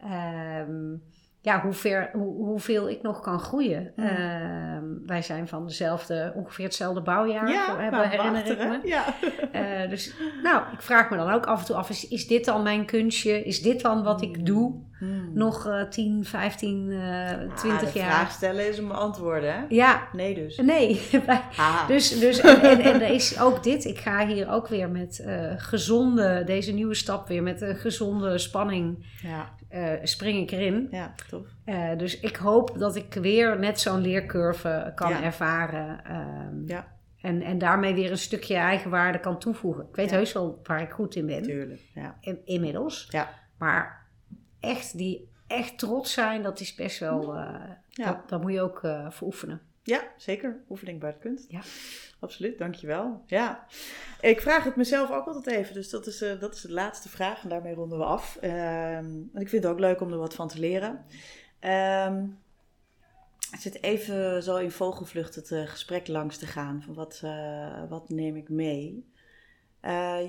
Ehm, 0.00 0.94
ja, 1.42 1.60
hoe, 1.60 1.72
ver, 1.72 2.10
hoe, 2.12 2.34
hoeveel 2.34 2.88
ik 2.88 3.02
nog 3.02 3.20
kan 3.20 3.38
groeien. 3.38 3.92
Mm. 3.96 4.04
Ehm, 4.04 4.84
wij 5.06 5.22
zijn 5.22 5.48
van 5.48 5.66
dezelfde, 5.66 6.32
ongeveer 6.34 6.64
hetzelfde 6.64 7.02
bouwjaar, 7.02 7.78
hebben, 7.78 8.08
herinner 8.08 8.46
ik 8.46 8.58
me. 8.58 8.80
Ja. 8.84 9.04
Eh, 9.52 9.88
dus 9.88 10.14
nou, 10.42 10.62
ik 10.72 10.82
vraag 10.82 11.10
me 11.10 11.16
dan 11.16 11.30
ook 11.30 11.46
af 11.46 11.60
en 11.60 11.66
toe 11.66 11.76
af, 11.76 11.90
is, 11.90 12.08
is 12.08 12.26
dit 12.26 12.44
dan 12.44 12.62
mijn 12.62 12.86
kunstje? 12.86 13.44
Is 13.44 13.62
dit 13.62 13.80
dan 13.80 14.02
wat 14.02 14.22
ik 14.22 14.46
doe? 14.46 14.82
Hmm. 15.00 15.30
Nog 15.34 15.66
eh 15.66 15.82
10, 15.82 16.24
15, 16.24 16.90
eh 16.90 17.54
20 17.54 17.70
Ah, 17.88 17.92
de 17.92 17.98
jaar? 17.98 18.10
vraag 18.10 18.30
stellen 18.30 18.68
is 18.68 18.78
een 18.78 18.88
beantwoorden, 18.88 19.52
hè? 19.54 19.60
Ja, 19.68 20.08
Nee 20.12 20.34
dus. 20.34 20.56
nee. 20.56 21.00
Dus 21.88 22.18
dus 22.18 22.40
en, 22.40 22.60
en, 22.62 22.80
en 22.80 23.02
er 23.02 23.10
is 23.14 23.40
ook 23.40 23.62
dit. 23.62 23.84
Ik 23.84 23.98
ga 23.98 24.26
hier 24.26 24.50
ook 24.50 24.68
weer 24.68 24.90
met 24.90 25.18
eh, 25.18 25.52
gezonde, 25.56 26.42
deze 26.44 26.72
nieuwe 26.72 26.94
stap 26.94 27.28
weer 27.28 27.42
met 27.42 27.60
een 27.60 27.76
gezonde 27.76 28.38
spanning 28.38 29.06
Ja, 29.22 29.50
eh, 29.68 29.92
spring 30.02 30.38
ik 30.38 30.50
erin. 30.50 30.88
ja, 30.90 31.14
tof. 31.28 31.46
Eh, 31.64 31.98
dus 31.98 32.20
ik 32.20 32.36
hoop 32.36 32.78
dat 32.78 32.96
ik 32.96 33.14
weer 33.14 33.58
net 33.58 33.80
zo'n 33.80 34.00
leercurve 34.00 34.92
kan 34.94 35.10
Ja. 35.10 35.22
ervaren. 35.22 36.04
ehm, 36.04 36.66
Ja, 36.66 36.86
en, 37.20 37.42
en 37.42 37.58
daarmee 37.58 37.94
weer 37.94 38.10
een 38.10 38.18
stukje 38.18 38.54
eigenwaarde 38.54 39.20
kan 39.20 39.38
toevoegen. 39.38 39.86
Ik 39.88 39.96
weet 39.96 40.10
Ja. 40.10 40.16
heus 40.16 40.32
wel 40.32 40.60
waar 40.62 40.80
ik 40.82 40.90
goed 40.90 41.14
in 41.14 41.26
ben. 41.26 41.42
tuurlijk. 41.42 41.80
Ja. 41.94 42.16
in- 42.20 42.40
inmiddels. 42.44 43.06
Ja. 43.10 43.28
Maar 43.58 43.99
echt 44.60 44.98
die 44.98 45.28
echt 45.46 45.78
trots 45.78 46.12
zijn, 46.12 46.42
dat 46.42 46.60
is 46.60 46.74
best 46.74 46.98
wel. 46.98 47.34
eh 47.36 47.70
Ja. 47.88 48.24
dat, 48.26 48.42
moet 48.42 48.52
je 48.52 48.60
ook 48.60 48.82
eh 48.82 49.10
voor 49.10 49.26
oefenen. 49.26 49.60
ja, 49.82 50.02
zeker. 50.16 50.60
Oefening 50.70 51.00
buiten 51.00 51.22
kunst. 51.22 51.50
Ja. 51.50 51.60
Absoluut, 52.20 52.58
dankjewel. 52.58 53.22
Ja. 53.26 53.66
Ik 54.20 54.40
vraag 54.40 54.64
het 54.64 54.76
mezelf 54.76 55.10
ook 55.10 55.26
altijd 55.26 55.46
even, 55.46 55.74
dus 55.74 55.90
dat 55.90 56.06
is, 56.06 56.22
eh, 56.22 56.40
dat 56.40 56.54
is 56.54 56.60
de 56.60 56.72
laatste 56.72 57.08
vraag 57.08 57.42
en 57.42 57.48
daarmee 57.48 57.74
ronden 57.74 57.98
we 57.98 58.04
af. 58.04 58.36
Ehm, 58.36 59.04
want 59.12 59.40
ik 59.40 59.48
vind 59.48 59.62
het 59.62 59.72
ook 59.72 59.78
leuk 59.78 60.00
om 60.00 60.12
er 60.12 60.18
wat 60.18 60.34
van 60.34 60.48
te 60.48 60.58
leren. 60.58 61.04
Ehm, 61.58 62.24
ik 63.52 63.58
zit 63.58 63.82
even 63.82 64.42
zo 64.42 64.56
in 64.56 64.70
vogelvlucht 64.70 65.34
het 65.34 65.52
gesprek 65.64 66.08
langs 66.08 66.38
te 66.38 66.46
gaan 66.46 66.82
van 66.82 66.94
wat, 66.94 67.22
wat 67.88 68.08
neem 68.08 68.36
ik 68.36 68.48
mee. 68.48 69.12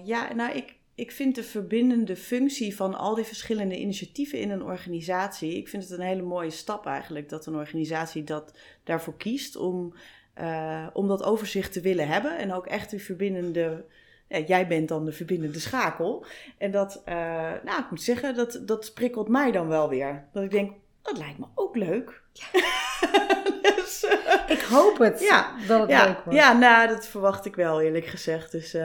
Ja, 0.04 0.34
nou 0.34 0.52
ik, 0.52 0.76
ik 1.02 1.12
vind 1.12 1.36
de 1.36 1.44
verbindende 1.44 2.16
functie 2.16 2.76
van 2.76 2.96
al 2.96 3.16
die 3.16 3.24
verschillende 3.24 3.80
initiatieven 3.80 4.40
in 4.40 4.50
een 4.50 4.64
organisatie, 4.64 5.58
ik 5.58 5.68
vind 5.68 5.84
het 5.84 5.92
een 5.92 6.06
hele 6.06 6.22
mooie 6.22 6.50
stap 6.50 6.86
eigenlijk 6.86 7.30
dat 7.30 7.46
een 7.46 7.56
organisatie 7.56 8.24
dat 8.24 8.54
daarvoor 8.84 9.18
kiest 9.18 9.56
om, 9.56 9.94
uh, 10.42 10.88
om 10.94 11.08
dat 11.08 11.24
overzicht 11.24 11.74
te 11.74 11.82
willen 11.82 12.08
hebben 12.08 12.38
en 12.38 12.54
ook 12.54 12.66
echt 12.66 12.90
die 12.90 13.02
verbindende 13.02 13.86
ja, 14.28 14.40
jij 14.40 14.68
bent 14.68 14.88
dan 14.88 15.06
de 15.06 15.12
verbindende 15.12 15.60
schakel. 15.60 16.26
En 16.58 16.72
dat, 16.72 17.02
uh, 17.06 17.14
nou, 17.64 17.80
ik 17.80 17.90
moet 17.90 18.02
zeggen, 18.02 18.36
dat, 18.36 18.62
dat 18.66 18.92
prikkelt 18.94 19.28
mij 19.28 19.52
dan 19.52 19.68
wel 19.68 19.90
weer. 19.90 20.28
Dat 20.34 20.44
ik 20.44 20.52
denk, 20.52 20.72
dat 21.02 21.18
lijkt 21.18 21.40
me 21.40 21.46
ook 21.56 21.76
leuk. 21.76 22.22
Ja. 22.34 23.40
dus, 23.62 24.04
uh, 24.04 24.58
ik 24.58 24.62
hoop 24.62 24.98
het 24.98 25.20
ja, 25.20 25.52
dat 25.68 25.82
het 25.82 25.90
ja, 25.90 26.06
leuk 26.06 26.20
wordt. 26.24 26.40
Ja, 26.40 26.54
nou, 26.54 26.88
dat 26.88 27.08
verwacht 27.08 27.46
ik 27.46 27.56
wel 27.56 27.82
eerlijk 27.82 28.06
gezegd. 28.06 28.52
Dus 28.52 28.76
uh, 28.76 28.82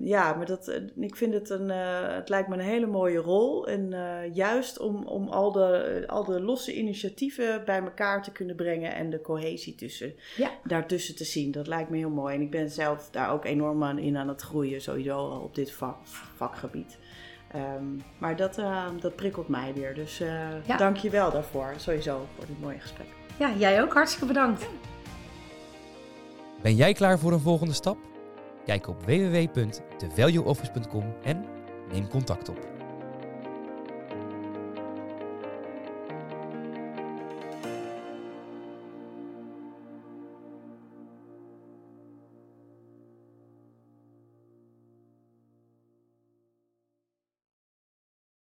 ja, 0.00 0.34
maar 0.34 0.46
dat, 0.46 0.80
ik 0.96 1.16
vind 1.16 1.34
het 1.34 1.50
een, 1.50 1.68
het 1.68 2.28
lijkt 2.28 2.48
me 2.48 2.54
een 2.54 2.60
hele 2.60 2.86
mooie 2.86 3.18
rol. 3.18 3.66
En 3.66 3.94
juist 4.32 4.78
om, 4.78 5.06
om 5.06 5.28
al, 5.28 5.52
de, 5.52 6.04
al 6.06 6.24
de 6.24 6.40
losse 6.40 6.74
initiatieven 6.74 7.64
bij 7.64 7.80
elkaar 7.80 8.22
te 8.22 8.32
kunnen 8.32 8.56
brengen 8.56 8.94
en 8.94 9.10
de 9.10 9.20
cohesie 9.20 9.74
tussen, 9.74 10.14
ja. 10.36 10.50
daartussen 10.64 11.16
te 11.16 11.24
zien. 11.24 11.50
Dat 11.50 11.66
lijkt 11.66 11.90
me 11.90 11.96
heel 11.96 12.10
mooi. 12.10 12.34
En 12.34 12.40
ik 12.40 12.50
ben 12.50 12.70
zelf 12.70 13.08
daar 13.10 13.32
ook 13.32 13.44
enorm 13.44 13.84
aan, 13.84 13.98
in 13.98 14.16
aan 14.16 14.28
het 14.28 14.42
groeien, 14.42 14.80
sowieso 14.80 15.20
op 15.20 15.54
dit 15.54 15.72
vak, 15.72 15.96
vakgebied. 16.36 16.98
Um, 17.56 18.02
maar 18.18 18.36
dat, 18.36 18.58
uh, 18.58 18.86
dat 19.00 19.16
prikkelt 19.16 19.48
mij 19.48 19.72
weer. 19.74 19.94
Dus 19.94 20.20
uh, 20.20 20.28
ja. 20.66 20.76
dank 20.76 20.96
je 20.96 21.10
wel 21.10 21.30
daarvoor, 21.30 21.72
sowieso, 21.76 22.26
voor 22.36 22.46
dit 22.46 22.60
mooie 22.60 22.78
gesprek. 22.78 23.06
Ja, 23.42 23.52
jij 23.58 23.82
ook. 23.82 23.92
Hartstikke 23.92 24.26
bedankt. 24.26 24.68
Ben 26.62 26.74
jij 26.74 26.92
klaar 26.92 27.18
voor 27.18 27.32
een 27.32 27.40
volgende 27.40 27.72
stap? 27.72 27.96
Kijk 28.64 28.88
op 28.88 29.04
www.thevalueoffice.com 29.04 31.14
en 31.22 31.44
neem 31.92 32.08
contact 32.08 32.48
op. 32.48 32.71